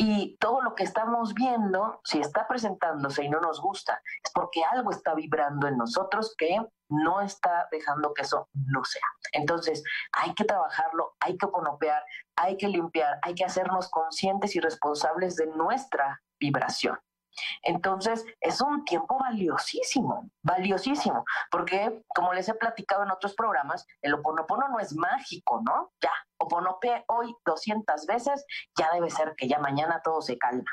[0.00, 4.62] Y todo lo que estamos viendo, si está presentándose y no nos gusta, es porque
[4.62, 6.56] algo está vibrando en nosotros que
[6.88, 9.02] no está dejando que eso no sea.
[9.32, 9.82] Entonces,
[10.12, 12.00] hay que trabajarlo, hay que ponopear,
[12.36, 16.96] hay que limpiar, hay que hacernos conscientes y responsables de nuestra vibración.
[17.62, 24.14] Entonces, es un tiempo valiosísimo, valiosísimo, porque como les he platicado en otros programas, el
[24.14, 25.92] oponopono no es mágico, ¿no?
[26.00, 28.44] Ya, oponope hoy 200 veces,
[28.76, 30.70] ya debe ser que ya mañana todo se calma.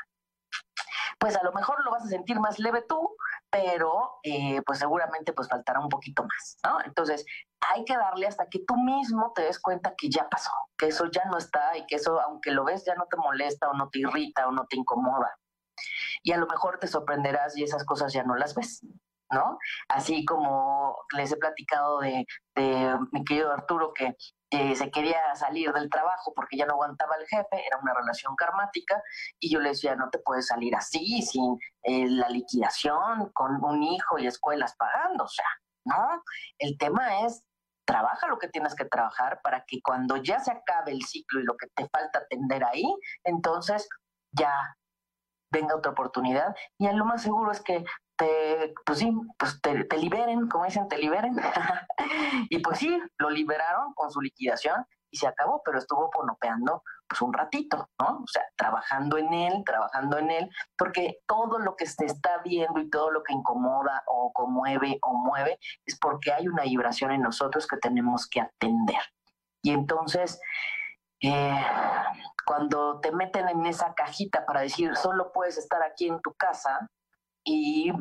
[1.18, 3.16] Pues a lo mejor lo vas a sentir más leve tú,
[3.50, 6.78] pero eh, pues seguramente pues faltará un poquito más, ¿no?
[6.84, 7.24] Entonces,
[7.60, 11.06] hay que darle hasta que tú mismo te des cuenta que ya pasó, que eso
[11.10, 13.88] ya no está y que eso, aunque lo ves, ya no te molesta o no
[13.88, 15.34] te irrita o no te incomoda
[16.26, 18.84] y a lo mejor te sorprenderás y esas cosas ya no las ves,
[19.30, 19.58] ¿no?
[19.88, 22.26] Así como les he platicado de,
[23.12, 24.16] mi querido Arturo que
[24.50, 29.00] se quería salir del trabajo porque ya no aguantaba el jefe, era una relación karmática,
[29.38, 33.84] y yo le decía, no te puedes salir así, sin eh, la liquidación, con un
[33.84, 35.46] hijo y escuelas pagando, o sea,
[35.84, 36.24] ¿no?
[36.58, 37.44] El tema es,
[37.84, 41.44] trabaja lo que tienes que trabajar para que cuando ya se acabe el ciclo y
[41.44, 43.88] lo que te falta atender ahí, entonces
[44.32, 44.76] ya
[45.56, 47.84] venga otra oportunidad y lo más seguro es que
[48.16, 51.36] te, pues sí, pues te, liberen, como dicen, te liberen.
[52.50, 57.20] y pues sí, lo liberaron con su liquidación y se acabó, pero estuvo ponopeando pues
[57.20, 58.22] un ratito, ¿no?
[58.22, 62.80] O sea, trabajando en él, trabajando en él, porque todo lo que se está viendo
[62.80, 67.22] y todo lo que incomoda o conmueve o mueve es porque hay una vibración en
[67.22, 69.00] nosotros que tenemos que atender.
[69.62, 70.40] Y entonces,
[71.20, 71.66] eh,
[72.44, 76.88] cuando te meten en esa cajita para decir, solo puedes estar aquí en tu casa
[77.44, 77.92] y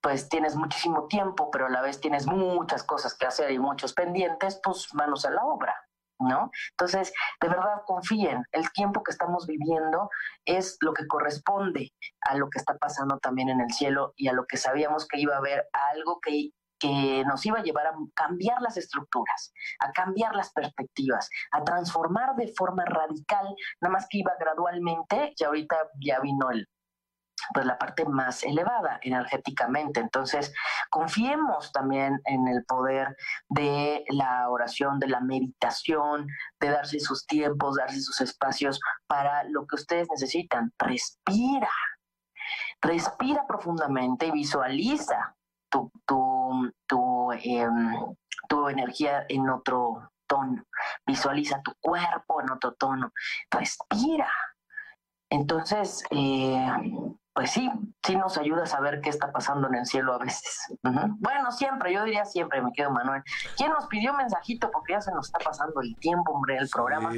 [0.00, 3.92] pues tienes muchísimo tiempo, pero a la vez tienes muchas cosas que hacer y muchos
[3.92, 5.76] pendientes, pues manos a la obra.
[6.18, 6.50] ¿no?
[6.70, 10.08] Entonces, de verdad confíen, el tiempo que estamos viviendo
[10.44, 14.32] es lo que corresponde a lo que está pasando también en el cielo y a
[14.32, 16.50] lo que sabíamos que iba a haber algo que
[16.82, 22.34] que nos iba a llevar a cambiar las estructuras, a cambiar las perspectivas, a transformar
[22.34, 26.68] de forma radical, nada más que iba gradualmente y ahorita ya vino el,
[27.54, 30.00] pues la parte más elevada energéticamente.
[30.00, 30.52] Entonces,
[30.90, 33.16] confiemos también en el poder
[33.48, 36.26] de la oración, de la meditación,
[36.58, 40.72] de darse sus tiempos, darse sus espacios para lo que ustedes necesitan.
[40.78, 41.70] Respira,
[42.80, 45.36] respira profundamente y visualiza
[45.68, 46.41] tu, tu,
[46.86, 48.14] tu, em,
[48.48, 50.64] tu energía en otro tono.
[51.06, 53.12] Visualiza tu cuerpo en otro tono.
[53.50, 54.30] Respira.
[55.30, 56.66] Entonces, eh,
[57.34, 57.70] pues sí,
[58.04, 60.66] sí nos ayuda a saber qué está pasando en el cielo a veces.
[60.82, 63.22] Bueno, siempre, yo diría siempre, me quedo Manuel.
[63.56, 64.70] ¿Quién nos pidió mensajito?
[64.70, 67.10] Porque ya se nos está pasando el tiempo, hombre, el programa.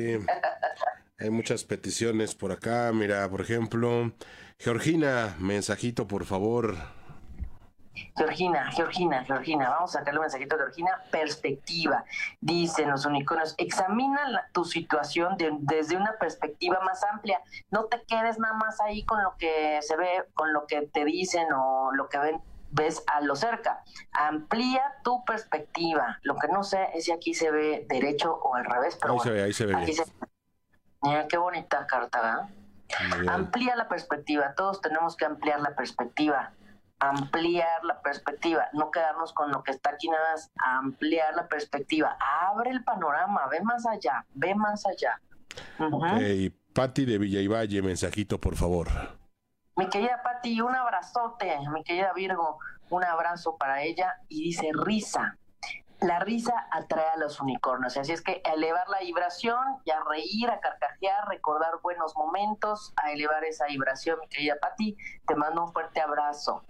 [1.18, 2.92] Hay muchas peticiones por acá.
[2.92, 4.12] Mira, por ejemplo,
[4.58, 6.76] Georgina, mensajito, por favor.
[8.16, 11.02] Georgina, Georgina, Georgina, vamos a sacarle un mensajito a Georgina.
[11.10, 12.04] Perspectiva.
[12.40, 17.40] Dicen los unicornios, examina tu situación desde una perspectiva más amplia.
[17.70, 21.04] No te quedes nada más ahí con lo que se ve, con lo que te
[21.04, 23.82] dicen o lo que ven, ves a lo cerca.
[24.12, 26.18] Amplía tu perspectiva.
[26.22, 29.20] Lo que no sé es si aquí se ve derecho o al revés, pero ahí
[29.20, 30.12] se ve, ahí se ve.
[31.02, 32.48] Mira qué bonita carta, ¿verdad?
[33.28, 34.54] Amplía la perspectiva.
[34.54, 36.52] Todos tenemos que ampliar la perspectiva
[36.98, 42.16] ampliar la perspectiva, no quedarnos con lo que está aquí nada más, ampliar la perspectiva,
[42.20, 45.20] abre el panorama, ve más allá, ve más allá.
[45.78, 48.88] Uh Patti de Villa y Valle, mensajito, por favor.
[49.76, 52.58] Mi querida Patti, un abrazote, mi querida Virgo,
[52.90, 55.38] un abrazo para ella y dice risa.
[56.00, 60.50] La risa atrae a los unicornios, así es que elevar la vibración y a reír,
[60.50, 65.72] a carcajear, recordar buenos momentos, a elevar esa vibración, mi querida Patti, te mando un
[65.72, 66.64] fuerte abrazo.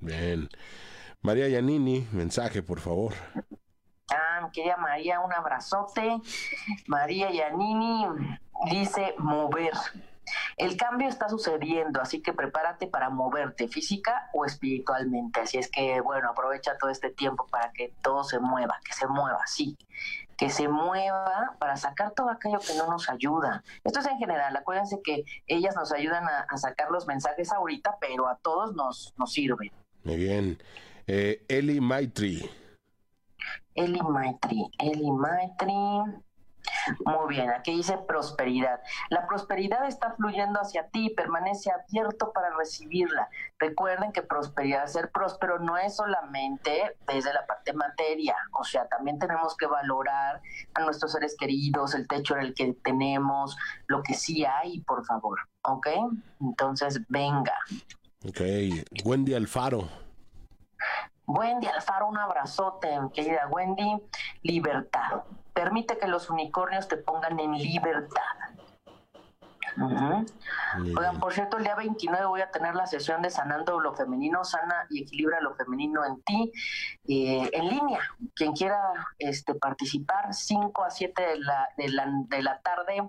[0.00, 0.48] Bien.
[1.22, 3.14] María Yanini, mensaje, por favor.
[4.10, 6.18] Ah, querida María, un abrazote.
[6.86, 8.06] María Yanini
[8.70, 9.72] dice mover.
[10.56, 15.40] El cambio está sucediendo, así que prepárate para moverte física o espiritualmente.
[15.40, 19.06] Así es que, bueno, aprovecha todo este tiempo para que todo se mueva, que se
[19.06, 19.76] mueva, sí,
[20.42, 23.62] que se mueva para sacar todo aquello que no nos ayuda.
[23.84, 28.26] Esto es en general, acuérdense que ellas nos ayudan a, sacar los mensajes ahorita, pero
[28.26, 29.70] a todos nos, nos sirven.
[30.02, 30.60] Muy bien.
[31.06, 32.50] Eh, Eli Maitri.
[33.76, 35.74] Eli Maitri, Eli Maitri.
[37.04, 38.80] Muy bien, aquí dice prosperidad.
[39.10, 43.28] La prosperidad está fluyendo hacia ti, permanece abierto para recibirla.
[43.58, 49.18] Recuerden que prosperidad, ser próspero no es solamente desde la parte materia, o sea, también
[49.18, 50.40] tenemos que valorar
[50.74, 55.04] a nuestros seres queridos, el techo en el que tenemos, lo que sí hay, por
[55.04, 55.86] favor, ¿ok?
[56.40, 57.56] Entonces, venga.
[58.24, 58.40] Ok,
[59.04, 60.01] Wendy Alfaro.
[61.32, 63.96] Wendy Alfaro, un abrazote, querida Wendy.
[64.42, 65.24] Libertad.
[65.52, 68.22] Permite que los unicornios te pongan en libertad.
[69.76, 74.44] Oigan, por cierto, el día 29 voy a tener la sesión de Sanando lo Femenino,
[74.44, 76.52] Sana y Equilibra lo Femenino en ti,
[77.08, 78.00] eh, en línea.
[78.34, 78.78] Quien quiera
[79.18, 83.08] este, participar, 5 a 7 de la, de la, de la tarde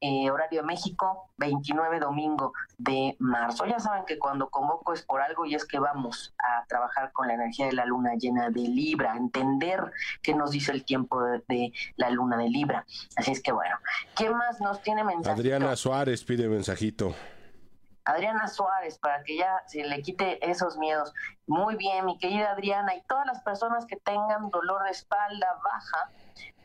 [0.00, 3.66] eh, horario de México, 29 domingo de marzo.
[3.66, 7.26] Ya saben que cuando convoco es por algo y es que vamos a trabajar con
[7.28, 11.72] la energía de la luna llena de Libra, entender qué nos dice el tiempo de,
[11.96, 12.86] la luna de Libra.
[13.16, 13.76] Así es que bueno,
[14.16, 15.40] ¿qué más nos tiene mensaje?
[15.40, 17.14] Adriana Suárez pide mensajito.
[18.08, 21.12] Adriana Suárez, para que ya se le quite esos miedos.
[21.46, 26.10] Muy bien, mi querida Adriana, y todas las personas que tengan dolor de espalda baja,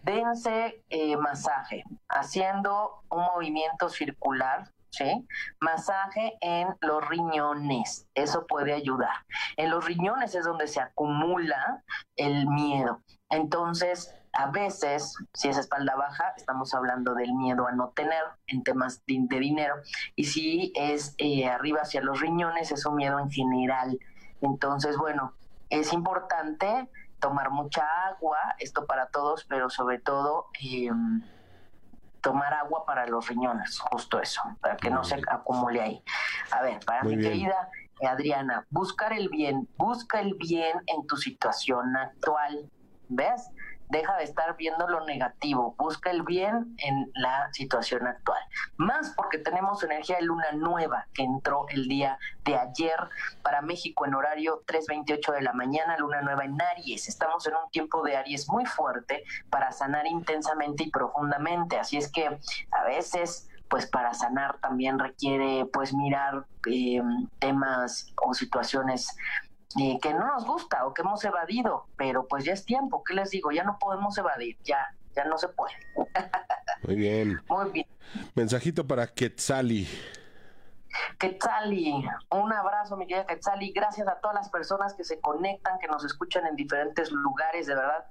[0.03, 5.25] dense eh, masaje, haciendo un movimiento circular, ¿sí?
[5.59, 9.25] Masaje en los riñones, eso puede ayudar.
[9.57, 11.83] En los riñones es donde se acumula
[12.15, 13.01] el miedo.
[13.29, 18.63] Entonces, a veces, si es espalda baja, estamos hablando del miedo a no tener en
[18.63, 19.75] temas de, dinero.
[20.15, 23.97] Y si es eh, arriba hacia los riñones, es un miedo en general.
[24.41, 25.33] Entonces, bueno,
[25.69, 26.89] es importante
[27.23, 31.21] tomar mucha agua, esto para todos, pero sobre todo em,
[32.19, 36.03] tomar agua para los riñones, justo eso, para que no se acumule ahí.
[36.51, 37.69] A ver, para mi querida
[38.05, 42.69] Adriana, buscar el bien, busca el bien en tu situación actual,
[43.07, 43.49] ¿ves?
[43.93, 48.41] Deja de estar viendo lo negativo, busca el bien en la situación actual.
[48.75, 52.97] Más porque tenemos energía de luna nueva que entró el día de ayer
[53.43, 57.07] para México en horario 3.28 de la mañana, luna nueva en Aries.
[57.07, 61.77] Estamos en un tiempo de Aries muy fuerte para sanar intensamente y profundamente.
[61.77, 62.25] Así es que
[62.71, 67.01] a veces pues para sanar también requiere pues mirar eh,
[67.39, 69.15] temas o situaciones
[69.75, 73.31] que no nos gusta o que hemos evadido, pero pues ya es tiempo, ¿qué les
[73.31, 73.51] digo?
[73.51, 75.73] Ya no podemos evadir, ya, ya no se puede.
[76.83, 77.41] Muy bien.
[77.47, 77.87] Muy bien.
[78.35, 79.87] Mensajito para Quetzali.
[81.17, 83.71] Quetzali, un abrazo, mi querida Quetzali.
[83.71, 87.65] Gracias a todas las personas que se conectan, que nos escuchan en diferentes lugares.
[87.65, 88.05] De verdad,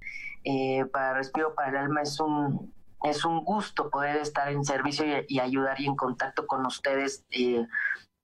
[0.45, 5.05] eh, para Respiro para el Alma es un, es un gusto poder estar en servicio
[5.29, 7.67] y, ayudar y en contacto con ustedes eh,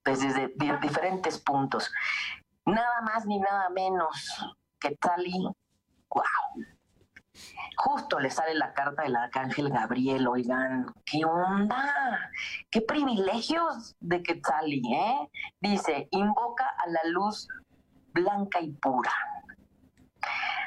[0.05, 1.93] desde diferentes puntos
[2.69, 5.33] nada más ni nada menos que Tali.
[6.11, 6.25] ¡Wow!
[7.77, 12.31] Justo le sale la carta del arcángel Gabriel, oigan, ¿qué onda?
[12.71, 15.31] ¿Qué privilegios de Quetzali, eh?
[15.61, 17.47] Dice, invoca a la luz
[18.13, 19.13] blanca y pura.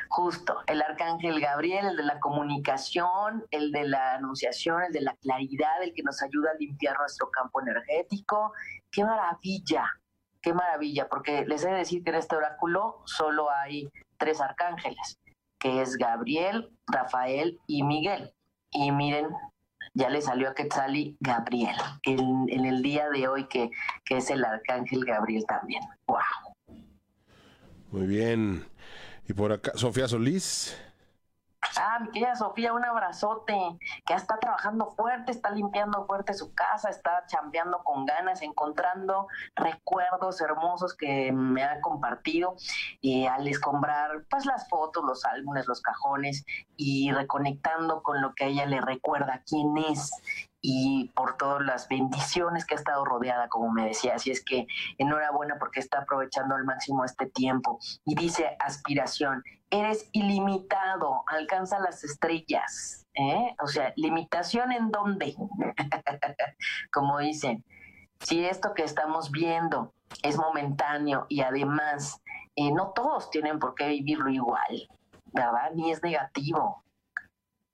[0.08, 5.16] Justo, el arcángel Gabriel, el de la comunicación, el de la anunciación, el de la
[5.16, 8.54] claridad, el que nos ayuda a limpiar nuestro campo energético.
[8.90, 10.01] ¡Qué maravilla!
[10.42, 15.20] Qué maravilla, porque les he de decir que en este oráculo solo hay tres arcángeles,
[15.60, 18.34] que es Gabriel, Rafael y Miguel.
[18.72, 19.28] Y miren,
[19.94, 23.70] ya le salió a Quetzali Gabriel, en, en el día de hoy que,
[24.06, 25.84] que es el arcángel Gabriel también.
[26.08, 26.20] ¡Wow!
[27.92, 28.66] Muy bien.
[29.28, 30.78] Y por acá, Sofía Solís.
[31.78, 33.56] Ah, mi querida Sofía, un abrazote,
[34.06, 40.42] que está trabajando fuerte, está limpiando fuerte su casa, está chambeando con ganas, encontrando recuerdos
[40.42, 42.56] hermosos que me ha compartido
[43.00, 46.46] y al escombrar pues las fotos, los álbumes, los cajones
[46.76, 50.12] y reconectando con lo que a ella le recuerda quién es
[50.62, 54.16] y por todas las bendiciones que ha estado rodeada, como me decía.
[54.16, 57.80] Así es que enhorabuena porque está aprovechando al máximo este tiempo.
[58.06, 63.08] Y dice aspiración, eres ilimitado, alcanza las estrellas.
[63.16, 63.56] ¿eh?
[63.60, 65.36] O sea, limitación en dónde,
[66.92, 67.64] como dicen.
[68.20, 72.22] Si esto que estamos viendo es momentáneo y además
[72.56, 74.88] eh, no todos tienen por qué vivirlo igual,
[75.34, 75.72] ¿verdad?
[75.74, 76.84] Ni es negativo,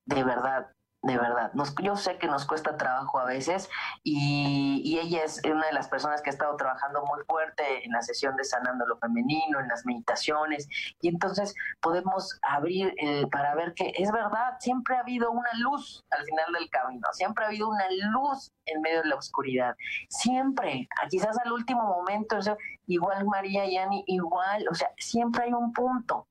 [0.06, 0.70] de verdad
[1.08, 1.52] de verdad.
[1.54, 3.70] Nos, yo sé que nos cuesta trabajo a veces
[4.04, 8.02] y, ella es una de las personas que ha estado trabajando muy fuerte en la
[8.02, 10.68] sesión de Sanando lo Femenino, en las meditaciones.
[11.02, 16.04] Y entonces podemos abrir eh, para ver que es verdad, siempre ha habido una luz
[16.10, 19.76] al final del camino, siempre ha habido una luz en medio de la oscuridad,
[20.10, 22.40] siempre, quizás al último momento,
[22.88, 26.28] igual María y Ani, igual, o sea, siempre hay un punto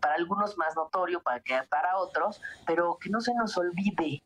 [0.00, 4.22] Para algunos más notorio, para, que, para otros, pero que no se nos olvide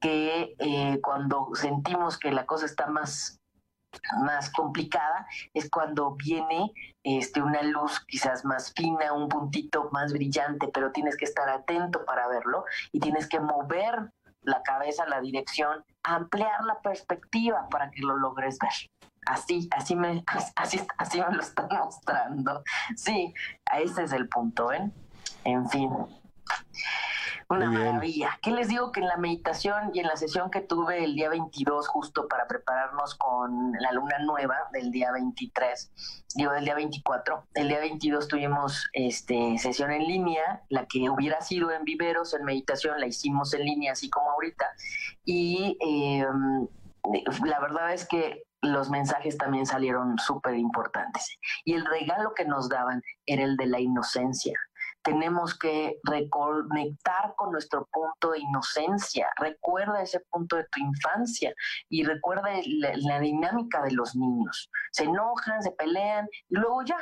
[0.00, 3.40] que eh, cuando sentimos que la cosa está más
[4.22, 10.68] más complicada es cuando viene este una luz quizás más fina, un puntito más brillante,
[10.68, 14.12] pero tienes que estar atento para verlo y tienes que mover
[14.42, 19.09] la cabeza, la dirección, ampliar la perspectiva para que lo logres ver.
[19.26, 20.24] Así, así me,
[20.56, 22.62] así, así me lo están mostrando.
[22.96, 23.34] Sí,
[23.74, 24.92] ese es el punto, ¿ven?
[25.44, 25.90] En fin.
[27.50, 28.38] Una maravilla.
[28.42, 31.28] ¿Qué les digo que en la meditación y en la sesión que tuve el día
[31.28, 35.90] 22, justo para prepararnos con la luna nueva del día 23,
[36.36, 41.40] digo del día 24, el día 22 tuvimos este, sesión en línea, la que hubiera
[41.40, 44.66] sido en viveros, en meditación, la hicimos en línea, así como ahorita.
[45.24, 46.68] Y em,
[47.44, 51.38] la verdad es que los mensajes también salieron súper importantes.
[51.64, 54.58] Y el regalo que nos daban era el de la inocencia.
[55.02, 59.28] Tenemos que reconectar con nuestro punto de inocencia.
[59.38, 61.54] Recuerda ese punto de tu infancia
[61.88, 64.70] y recuerda la, dinámica de los niños.
[64.92, 66.98] Se enojan, se pelean y luego ya,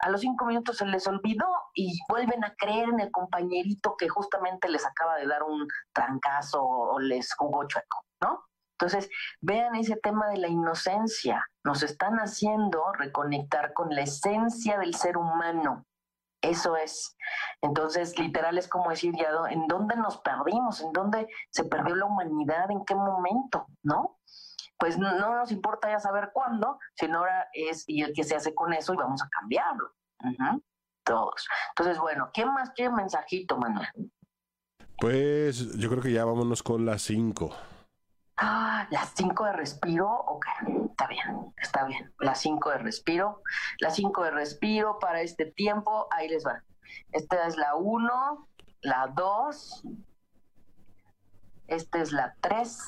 [0.00, 4.08] a los cinco minutos se les olvidó y vuelven a creer en el compañerito que
[4.08, 8.49] justamente les acaba de dar un trancazo o les jugó chueco, ¿no?
[8.80, 9.10] Entonces,
[9.42, 11.46] vean ese tema de la inocencia.
[11.64, 15.86] Nos están haciendo reconectar con la esencia del ser humano.
[16.40, 17.14] Eso es.
[17.60, 20.80] Entonces, literal es como decir, ya, ¿en dónde nos perdimos?
[20.80, 22.70] ¿En dónde se perdió la humanidad?
[22.70, 23.66] ¿En qué momento?
[23.82, 24.18] ¿No?
[24.78, 28.54] Pues no nos importa ya saber cuándo, sino ahora es y el que se hace
[28.54, 29.92] con eso y vamos a cambiarlo.
[31.04, 31.46] Todos.
[31.76, 33.88] Entonces, bueno, ¿qué más quiere mensajito, Manuel?
[34.98, 37.54] Pues yo creo que ya vámonos con las cinco.
[38.42, 40.46] Ah, las cinco de respiro, ok,
[40.88, 42.10] está bien, está bien.
[42.20, 43.42] Las cinco de respiro,
[43.80, 46.62] las cinco de respiro para este tiempo, ahí les va.
[47.12, 48.48] Esta es la uno,
[48.80, 49.82] la dos,
[51.66, 52.86] esta es la tres,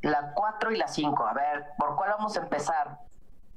[0.00, 1.26] la cuatro y la cinco.
[1.26, 2.98] A ver, ¿por cuál vamos a empezar?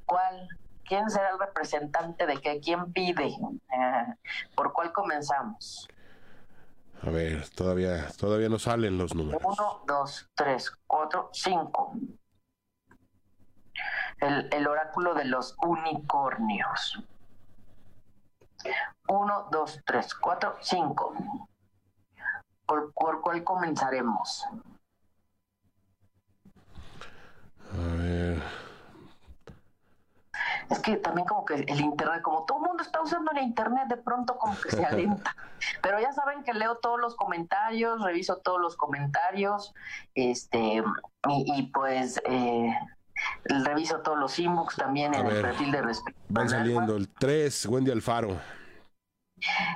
[0.06, 0.50] ¿Cuál?
[0.84, 2.60] ¿Quién será el representante de qué?
[2.60, 3.38] ¿Quién pide?
[4.56, 5.88] ¿Por cuál comenzamos?
[7.02, 9.41] A ver, todavía, todavía no salen los números.
[9.43, 11.93] Uno, dos, tres, cuatro, cinco.
[14.20, 17.02] El, el oráculo de los unicornios.
[19.08, 21.14] Uno, dos, tres, cuatro, cinco.
[22.66, 24.45] ¿Por, por cuál comenzaremos?
[27.72, 28.68] A ver.
[30.70, 33.88] Es que también como que el internet, como todo el mundo está usando el internet,
[33.88, 35.36] de pronto como que se alenta.
[35.82, 39.74] Pero ya saben que leo todos los comentarios, reviso todos los comentarios,
[40.13, 40.84] este,
[41.28, 42.72] y, y pues eh,
[43.45, 46.20] reviso todos los inbox también A en el perfil de respeto.
[46.30, 48.38] Van saliendo el 3, Wendy Alfaro.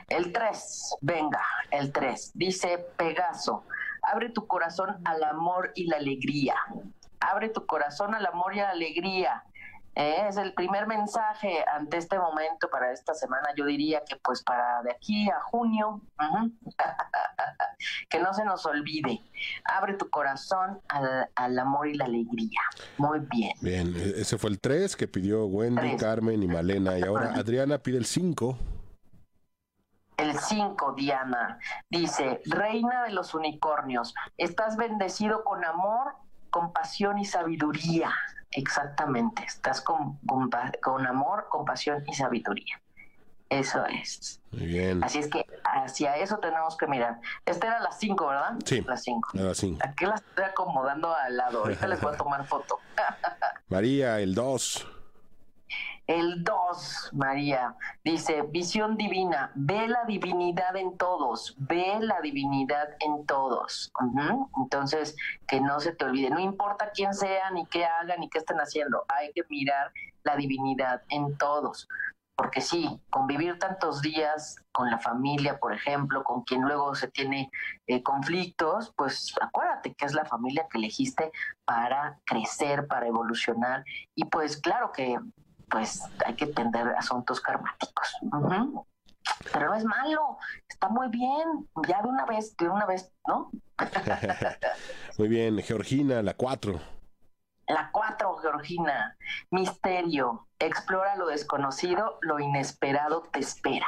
[0.09, 1.41] El 3, venga,
[1.71, 2.31] el 3.
[2.35, 3.63] Dice Pegaso,
[4.01, 6.55] abre tu corazón al amor y la alegría.
[7.19, 9.43] Abre tu corazón al amor y a la alegría.
[9.95, 13.49] Eh, es el primer mensaje ante este momento para esta semana.
[13.55, 16.01] Yo diría que pues para de aquí a junio,
[18.09, 19.21] que no se nos olvide.
[19.65, 22.61] Abre tu corazón al, al amor y la alegría.
[22.97, 23.53] Muy bien.
[23.61, 25.97] Bien, e- ese fue el 3 que pidió Wendy.
[25.97, 26.97] Carmen y Malena.
[26.97, 28.57] Y ahora Adriana pide el 5.
[30.17, 36.13] El 5, Diana, dice, Reina de los unicornios, estás bendecido con amor,
[36.51, 38.13] compasión y sabiduría.
[38.55, 40.19] Exactamente, estás con,
[40.81, 42.79] con, amor, compasión y sabiduría.
[43.49, 44.41] Eso es.
[44.51, 45.03] Muy bien.
[45.03, 47.19] Así es que hacia eso tenemos que mirar.
[47.45, 48.53] Esta era las 5, ¿verdad?
[48.65, 48.81] Sí.
[48.81, 49.29] Las 5.
[49.37, 49.77] Ahora sí.
[49.81, 51.59] Aquí las estoy acomodando al lado.
[51.59, 52.79] Ahorita les voy a tomar foto.
[53.67, 54.87] María, el 2.
[56.05, 63.25] El 2, María, dice, visión divina, ve la divinidad en todos, ve la divinidad en
[63.25, 63.89] todos.
[64.57, 65.15] Entonces,
[65.47, 68.57] que no se te olvide, no importa quién sea, ni qué hagan, ni qué estén
[68.57, 69.93] haciendo, hay que mirar
[70.23, 71.87] la divinidad en todos.
[72.35, 77.49] Porque sí, convivir tantos días con la familia, por ejemplo, con quien luego se tiene
[77.85, 81.31] eh, conflictos, pues acuérdate que es la familia que elegiste
[81.63, 83.85] para crecer, para evolucionar.
[84.15, 85.19] Y pues claro que
[85.73, 88.15] pues hay que entender asuntos karmáticos.
[89.51, 90.37] Pero no es malo,
[90.69, 93.49] está muy bien, ya de una vez, de una vez, ¿no?
[95.17, 96.79] Muy bien, Georgina, la 4.
[97.67, 99.17] La cuatro, Georgina,
[99.49, 103.87] misterio, explora lo desconocido, lo inesperado te espera.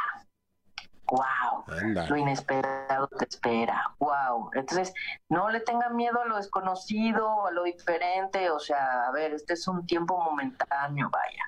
[1.08, 1.66] Wow.
[1.68, 2.08] Anda.
[2.08, 3.94] Lo inesperado te espera.
[4.00, 4.50] Wow.
[4.54, 4.94] Entonces,
[5.30, 8.50] no le tengan miedo a lo desconocido, a lo diferente.
[8.50, 11.44] O sea, a ver, este es un tiempo momentáneo, vaya.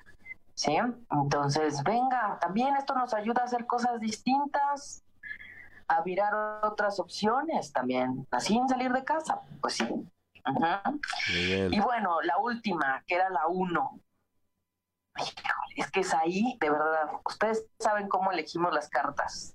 [0.58, 0.76] ¿Sí?
[1.10, 5.04] Entonces, venga, también esto nos ayuda a hacer cosas distintas,
[5.86, 6.34] a mirar
[6.64, 9.40] otras opciones también, así en salir de casa.
[9.60, 9.86] Pues sí.
[11.32, 11.72] Bien.
[11.72, 14.00] Y bueno, la última, que era la uno.
[15.16, 17.08] Híjole, Es que es ahí, de verdad.
[17.24, 19.54] Ustedes saben cómo elegimos las cartas.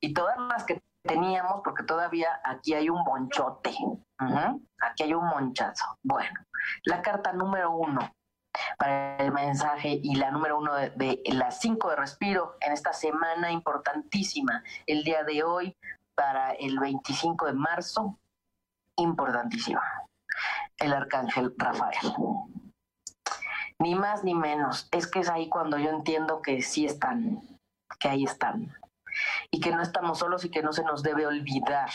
[0.00, 3.74] Y todas las que teníamos, porque todavía aquí hay un monchote.
[4.20, 5.98] Ujú, Aquí hay un monchazo.
[6.04, 6.38] Bueno,
[6.84, 8.08] la carta número uno
[8.78, 13.50] para el mensaje y la número uno de, las cinco de respiro en esta semana
[13.50, 15.76] importantísima, el día de hoy
[16.14, 18.18] para el 25 de marzo,
[18.96, 19.82] importantísima
[20.82, 22.14] el arcángel Rafael.
[23.78, 24.88] Ni más ni menos.
[24.92, 27.40] Es que es ahí cuando yo entiendo que sí están,
[27.98, 28.74] que ahí están.
[29.50, 31.90] Y que no estamos solos y que no se nos debe olvidar.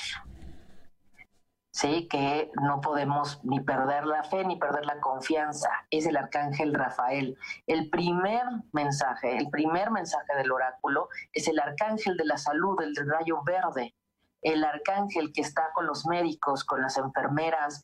[1.77, 5.69] Sí, que no podemos ni perder la fe ni perder la confianza.
[5.91, 7.37] Es el arcángel Rafael.
[7.67, 12.95] El primer mensaje, el primer mensaje del oráculo es el arcángel de la salud, el
[12.95, 13.93] del rayo verde
[14.41, 17.81] el arcángel que está con los médicos, con las enfermeras,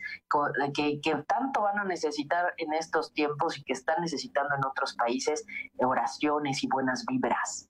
[0.74, 4.96] que, que tanto van a necesitar en estos tiempos y que están necesitando en otros
[4.96, 5.46] países
[5.78, 7.70] oraciones y buenas vibras.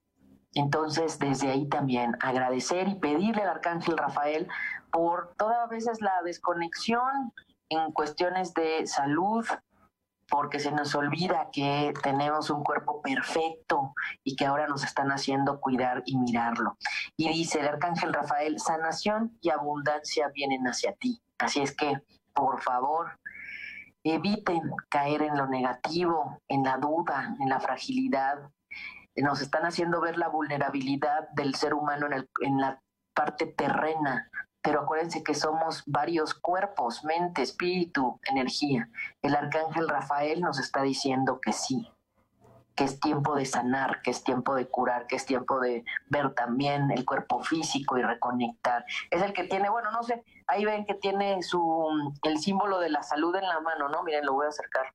[0.53, 4.47] Entonces, desde ahí también agradecer y pedirle al arcángel Rafael
[4.93, 7.33] por todas veces la desconexión
[7.69, 9.43] en cuestiones de salud,
[10.29, 15.59] porque se nos olvida que tenemos un cuerpo perfecto y que ahora nos están haciendo
[15.59, 16.77] cuidar y mirarlo.
[17.17, 21.21] Y dice el arcángel Rafael, sanación y abundancia vienen hacia ti.
[21.39, 22.01] Así es que,
[22.33, 23.19] por favor,
[24.03, 28.51] eviten caer en lo negativo, en la duda, en la fragilidad.
[29.15, 32.79] Nos están haciendo ver la vulnerabilidad del ser humano en, el- en la
[33.15, 34.29] parte terrena
[34.63, 38.89] pero acuérdense que somos varios cuerpos, mente, espíritu, energía.
[39.21, 41.91] El arcángel Rafael nos está diciendo que sí,
[42.73, 46.33] que es tiempo de sanar, que es tiempo de curar, que es tiempo de ver
[46.33, 48.85] también el cuerpo físico y reconectar.
[49.11, 52.89] Es el que tiene, bueno, no sé, ahí ven que tiene su el símbolo de
[52.89, 54.01] la salud en la mano, ¿no?
[54.03, 54.93] Miren, lo voy a acercar.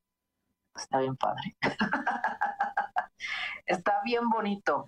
[0.75, 1.55] Está bien padre.
[3.67, 4.87] Está bien bonito.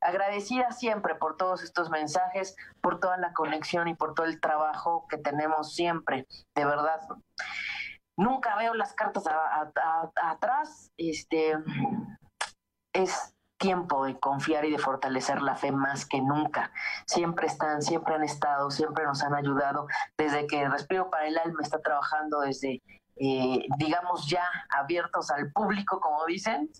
[0.00, 5.06] Agradecida siempre por todos estos mensajes, por toda la conexión y por todo el trabajo
[5.08, 7.00] que tenemos siempre, de verdad.
[8.16, 9.24] Nunca veo las cartas
[10.16, 10.90] atrás.
[10.96, 11.54] Este
[12.94, 16.72] es tiempo de confiar y de fortalecer la fe más que nunca.
[17.06, 19.86] Siempre están, siempre han estado, siempre nos han ayudado.
[20.16, 22.82] Desde que Respiro para el Alma está trabajando, desde,
[23.16, 26.70] eh, digamos, ya abiertos al público, como dicen,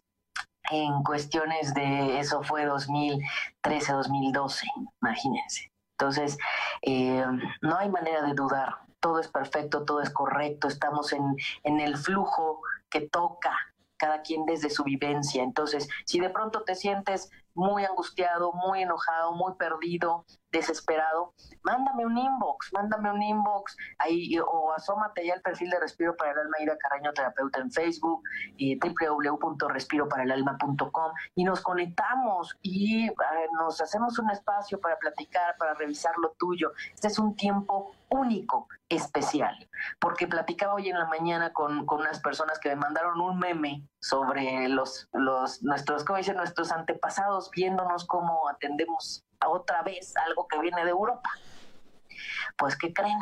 [0.71, 4.67] en cuestiones de eso fue 2013, 2012,
[5.03, 5.73] imagínense.
[5.99, 6.37] Entonces,
[6.83, 7.25] eh,
[7.63, 11.23] no hay manera de dudar, todo es perfecto, todo es correcto, estamos en,
[11.63, 12.61] en el flujo
[12.91, 13.57] que toca
[13.97, 15.43] cada quien desde su vivencia.
[15.43, 22.17] Entonces, si de pronto te sientes muy angustiado, muy enojado, muy perdido, desesperado, mándame un
[22.17, 26.57] inbox, mándame un inbox ahí o asómate ya al perfil de Respiro para el Alma
[26.61, 28.23] Ida Carreño Terapeuta en Facebook,
[28.59, 33.13] eh, www.respiroparalalma.com y nos conectamos y eh,
[33.59, 36.73] nos hacemos un espacio para platicar, para revisar lo tuyo.
[36.95, 42.21] Este es un tiempo único, especial, porque platicaba hoy en la mañana con, con unas
[42.21, 46.37] personas que me mandaron un meme sobre los, los nuestros, ¿cómo dicen?
[46.37, 51.31] Nuestros antepasados viéndonos cómo atendemos otra vez algo que viene de Europa.
[52.57, 53.19] Pues, ¿qué creen?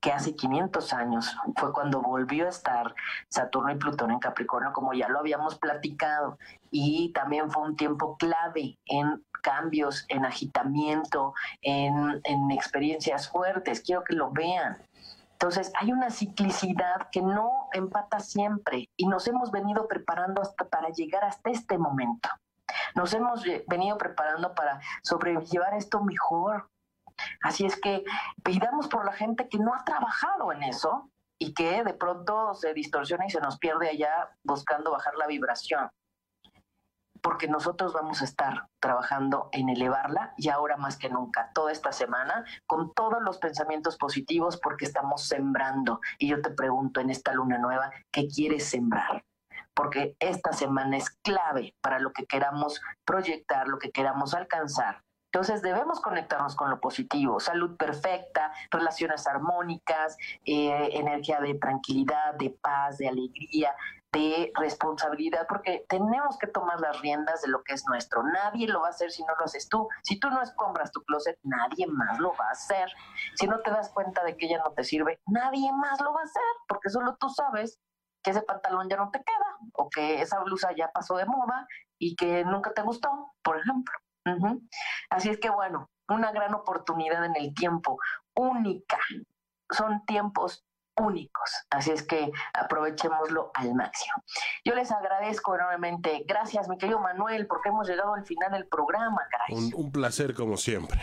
[0.00, 2.94] Que hace 500 años fue cuando volvió a estar
[3.28, 6.38] Saturno y Plutón en Capricornio, como ya lo habíamos platicado,
[6.70, 13.80] y también fue un tiempo clave en cambios, en agitamiento, en, en experiencias fuertes.
[13.80, 14.76] Quiero que lo vean.
[15.32, 20.88] Entonces, hay una ciclicidad que no empata siempre y nos hemos venido preparando hasta para
[20.88, 22.28] llegar hasta este momento.
[22.94, 26.68] Nos hemos venido preparando para sobrellevar esto mejor.
[27.42, 28.04] Así es que
[28.42, 32.72] pidamos por la gente que no ha trabajado en eso y que de pronto se
[32.74, 35.90] distorsiona y se nos pierde allá buscando bajar la vibración.
[37.22, 41.92] Porque nosotros vamos a estar trabajando en elevarla y ahora más que nunca, toda esta
[41.92, 46.00] semana, con todos los pensamientos positivos porque estamos sembrando.
[46.18, 49.24] Y yo te pregunto en esta luna nueva, ¿qué quieres sembrar?
[49.76, 55.02] Porque esta semana es clave para lo que queramos proyectar, lo que queramos alcanzar.
[55.32, 60.16] Entonces debemos conectarnos con lo positivo, salud perfecta, relaciones armónicas,
[60.46, 63.74] eh, energía de tranquilidad, de paz, de alegría,
[64.12, 68.22] de responsabilidad, porque tenemos que tomar las riendas de lo que es nuestro.
[68.22, 69.86] Nadie lo va a hacer si no lo haces tú.
[70.04, 72.88] Si tú no escombras tu closet, nadie más lo va a hacer.
[73.34, 76.22] Si no te das cuenta de que ella no te sirve, nadie más lo va
[76.22, 77.78] a hacer, porque solo tú sabes
[78.26, 81.68] que ese pantalón ya no te queda o que esa blusa ya pasó de moda
[81.96, 83.08] y que nunca te gustó,
[83.40, 83.94] por ejemplo.
[85.10, 88.00] Así es que bueno, una gran oportunidad en el tiempo,
[88.34, 88.98] única.
[89.70, 90.66] Son tiempos
[90.96, 91.66] únicos.
[91.70, 94.16] Así es que aprovechémoslo al máximo.
[94.64, 96.24] Yo les agradezco enormemente.
[96.26, 100.56] Gracias, mi querido Manuel, porque hemos llegado al final del programa, Un, un placer como
[100.56, 101.00] siempre.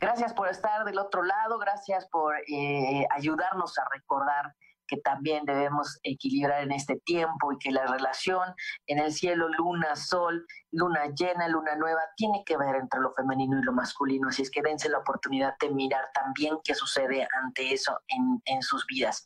[0.00, 4.54] Gracias por estar del otro lado, gracias por eh, ayudarnos a recordar
[4.90, 8.54] que también debemos equilibrar en este tiempo y que la relación
[8.86, 13.58] en el cielo, luna, sol, luna llena, luna nueva, tiene que ver entre lo femenino
[13.58, 14.28] y lo masculino.
[14.28, 18.62] Así es que dense la oportunidad de mirar también qué sucede ante eso en, en
[18.62, 19.24] sus vidas.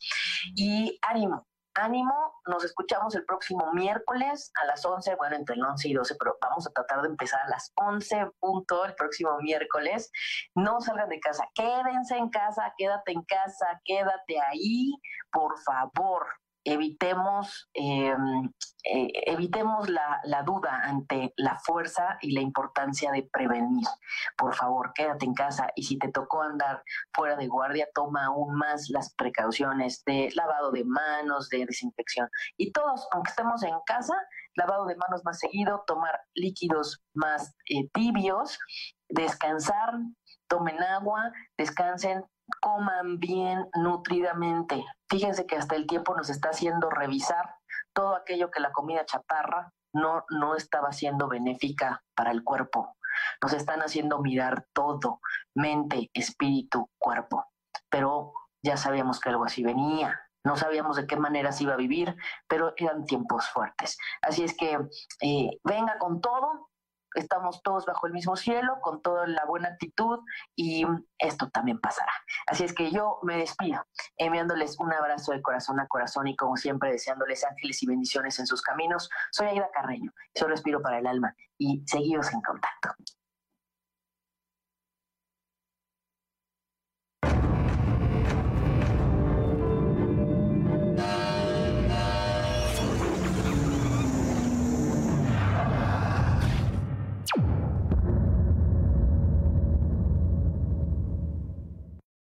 [0.54, 5.88] Y ánimo, ánimo, nos escuchamos el próximo miércoles a las 11, bueno, entre el 11
[5.88, 10.10] y 12, pero vamos a tratar de empezar a las 11 punto el próximo miércoles.
[10.54, 14.92] No salgan de casa, quédense en casa, quédate en casa, quédate ahí,
[15.30, 16.26] por favor
[16.64, 18.50] evitemos, em,
[18.84, 23.86] eh, evitemos la, la, duda ante la fuerza y la importancia de prevenir.
[24.36, 28.54] Por favor, quédate en casa y si te tocó andar fuera de guardia, toma aún
[28.56, 32.28] más las precauciones de lavado de manos, de desinfección.
[32.56, 34.14] Y todos, aunque estemos en casa,
[34.54, 38.58] lavado de manos más seguido, tomar líquidos más eh, tibios,
[39.08, 39.94] descansar,
[40.48, 42.24] tomen agua, descansen,
[42.60, 44.84] coman bien nutridamente.
[45.08, 47.56] Fíjense que hasta el tiempo nos está haciendo revisar
[47.92, 52.96] todo aquello que la comida chatarra no, no estaba siendo benéfica para el cuerpo.
[53.42, 55.20] Nos están haciendo mirar todo,
[55.54, 57.46] mente, espíritu, cuerpo.
[57.88, 58.32] Pero
[58.62, 60.20] ya sabíamos que algo así venía.
[60.44, 62.14] No sabíamos de qué manera se iba a vivir,
[62.48, 63.96] pero eran tiempos fuertes.
[64.20, 64.78] Así es que
[65.22, 66.70] eh, venga con todo,
[67.14, 70.20] estamos todos bajo el mismo cielo, con toda la buena actitud
[70.56, 70.84] y
[71.18, 72.12] esto también pasará.
[72.46, 73.84] Así es que yo me despido,
[74.16, 78.46] enviándoles un abrazo de corazón a corazón y como siempre deseándoles ángeles y bendiciones en
[78.46, 79.10] sus caminos.
[79.30, 82.94] Soy Aida Carreño, solo respiro para el alma y seguimos en contacto.